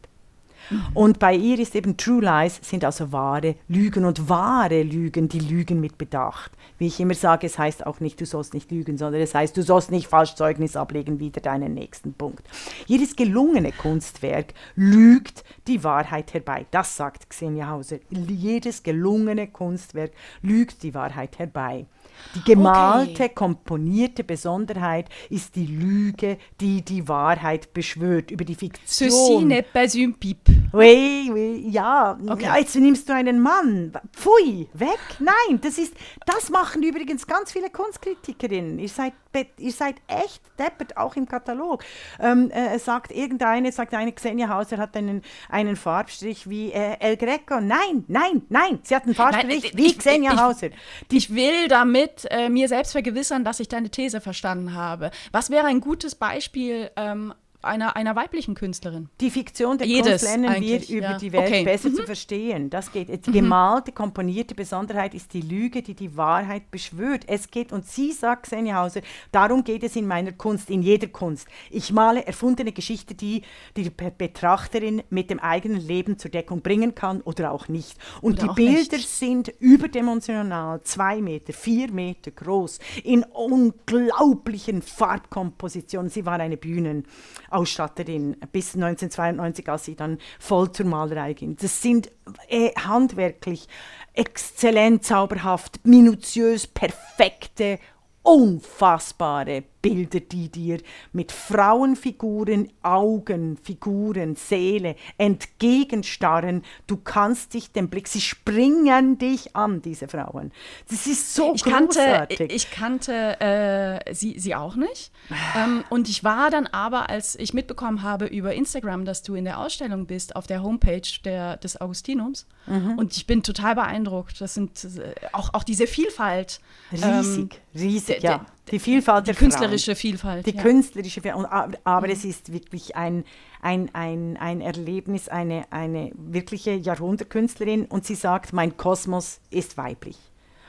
[0.94, 5.40] Und bei ihr ist eben True Lies sind also wahre Lügen und wahre Lügen, die
[5.40, 6.52] Lügen mit Bedacht.
[6.78, 9.56] Wie ich immer sage, es heißt auch nicht, du sollst nicht lügen, sondern es heißt,
[9.56, 12.46] du sollst nicht falsch Zeugnis ablegen, wieder deinen nächsten Punkt.
[12.86, 16.66] Jedes gelungene Kunstwerk lügt die Wahrheit herbei.
[16.70, 17.98] Das sagt Xenia Hauser.
[18.10, 20.12] Jedes gelungene Kunstwerk
[20.42, 21.86] lügt die Wahrheit herbei.
[22.34, 23.28] Die gemalte, okay.
[23.34, 29.10] komponierte Besonderheit ist die Lüge, die die Wahrheit beschwört über die Fiktion.
[29.10, 30.52] Ceci n'est pas une pipe.
[30.72, 32.18] Oui, oui, ja.
[32.28, 32.44] Okay.
[32.44, 32.56] ja.
[32.58, 33.92] Jetzt nimmst du einen Mann.
[34.12, 34.98] Pfui, weg.
[35.18, 35.94] Nein, das ist,
[36.26, 38.78] das machen übrigens ganz viele Kunstkritikerinnen.
[38.78, 39.12] Ihr seid,
[39.58, 41.84] ihr seid echt deppert, auch im Katalog.
[42.20, 47.16] Ähm, äh, sagt irgendeine, sagt eine Xenia Hauser hat einen, einen Farbstrich wie äh, El
[47.16, 47.60] Greco.
[47.60, 48.80] Nein, nein, nein.
[48.82, 50.68] Sie hat einen Farbstrich nein, wie ich, Xenia ich, Hauser.
[51.10, 55.10] Die, ich will damit äh, mir selbst vergewissern, dass ich deine These verstanden habe.
[55.32, 57.34] Was wäre ein gutes Beispiel ähm,
[57.64, 59.08] einer, einer weiblichen Künstlerin.
[59.20, 61.18] Die Fiktion der Jedes Kunst lernen wir über ja.
[61.18, 61.64] die Welt okay.
[61.64, 61.94] besser mhm.
[61.94, 62.70] zu verstehen.
[62.70, 63.08] Das geht.
[63.08, 63.34] Die mhm.
[63.34, 67.24] gemalte, komponierte Besonderheit ist die Lüge, die die Wahrheit beschwört.
[67.26, 69.00] Es geht, und sie sagt, Xenia Hauser,
[69.32, 71.48] darum geht es in meiner Kunst, in jeder Kunst.
[71.70, 73.42] Ich male erfundene Geschichte, die
[73.76, 77.96] die Betrachterin mit dem eigenen Leben zur Deckung bringen kann oder auch nicht.
[78.20, 79.08] Und oder die Bilder nicht.
[79.08, 86.10] sind überdimensional, zwei Meter, vier Meter groß, in unglaublichen Farbkompositionen.
[86.10, 87.06] Sie war eine Bühnen.
[87.54, 91.56] Ausstatterin bis 1992, als sie dann voll zur Malerei ging.
[91.56, 92.10] Das sind
[92.48, 93.68] äh, handwerklich
[94.12, 97.78] exzellent, zauberhaft, minutiös, perfekte
[98.22, 100.78] unfassbare Bilder, die dir
[101.12, 106.62] mit Frauenfiguren, Augen, Figuren, Seele entgegenstarren.
[106.86, 110.52] Du kannst dich dem Blick, sie springen dich an, diese Frauen.
[110.88, 112.38] Das ist so ich großartig.
[112.38, 115.12] Kannte, ich kannte äh, sie, sie auch nicht.
[115.54, 119.44] ähm, und ich war dann aber, als ich mitbekommen habe über Instagram, dass du in
[119.44, 122.46] der Ausstellung bist, auf der Homepage der, des Augustinums.
[122.66, 122.96] Mhm.
[122.96, 124.40] Und ich bin total beeindruckt.
[124.40, 126.60] Das sind äh, auch, auch diese Vielfalt.
[126.90, 128.46] Riesig, ähm, riesig, ja.
[128.70, 130.00] Die Vielfalt der Die künstlerische Frauen.
[130.00, 130.46] Vielfalt.
[130.46, 130.62] Die ja.
[130.62, 131.46] künstlerische Vielfalt.
[131.50, 132.12] Aber, aber mhm.
[132.12, 133.24] es ist wirklich ein,
[133.60, 137.86] ein, ein, ein Erlebnis, eine, eine wirkliche Jahrhundertkünstlerin.
[137.86, 140.16] Und sie sagt, mein Kosmos ist weiblich.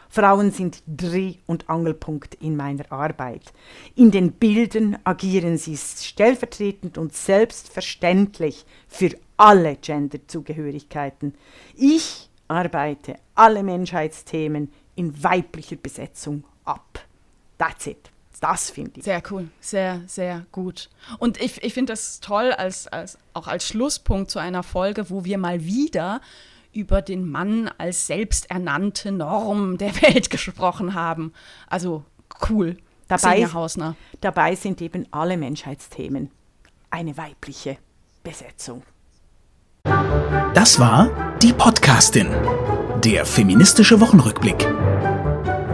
[0.09, 3.51] Frauen sind Dreh- und Angelpunkt in meiner Arbeit.
[3.95, 11.33] In den Bildern agieren sie stellvertretend und selbstverständlich für alle Genderzugehörigkeiten.
[11.75, 17.05] Ich arbeite alle Menschheitsthemen in weiblicher Besetzung ab.
[17.57, 18.09] That's it.
[18.41, 19.05] Das finde ich.
[19.05, 20.89] Sehr cool, sehr, sehr gut.
[21.19, 25.23] Und ich, ich finde das toll, als, als, auch als Schlusspunkt zu einer Folge, wo
[25.23, 26.21] wir mal wieder
[26.73, 31.33] über den Mann als selbsternannte Norm der Welt gesprochen haben.
[31.67, 32.03] Also
[32.49, 32.77] cool.
[33.07, 33.47] Dabei,
[34.21, 36.31] dabei sind eben alle Menschheitsthemen
[36.89, 37.77] eine weibliche
[38.23, 38.81] Besetzung.
[40.55, 42.27] Das war die Podcastin,
[43.03, 44.67] der feministische Wochenrückblick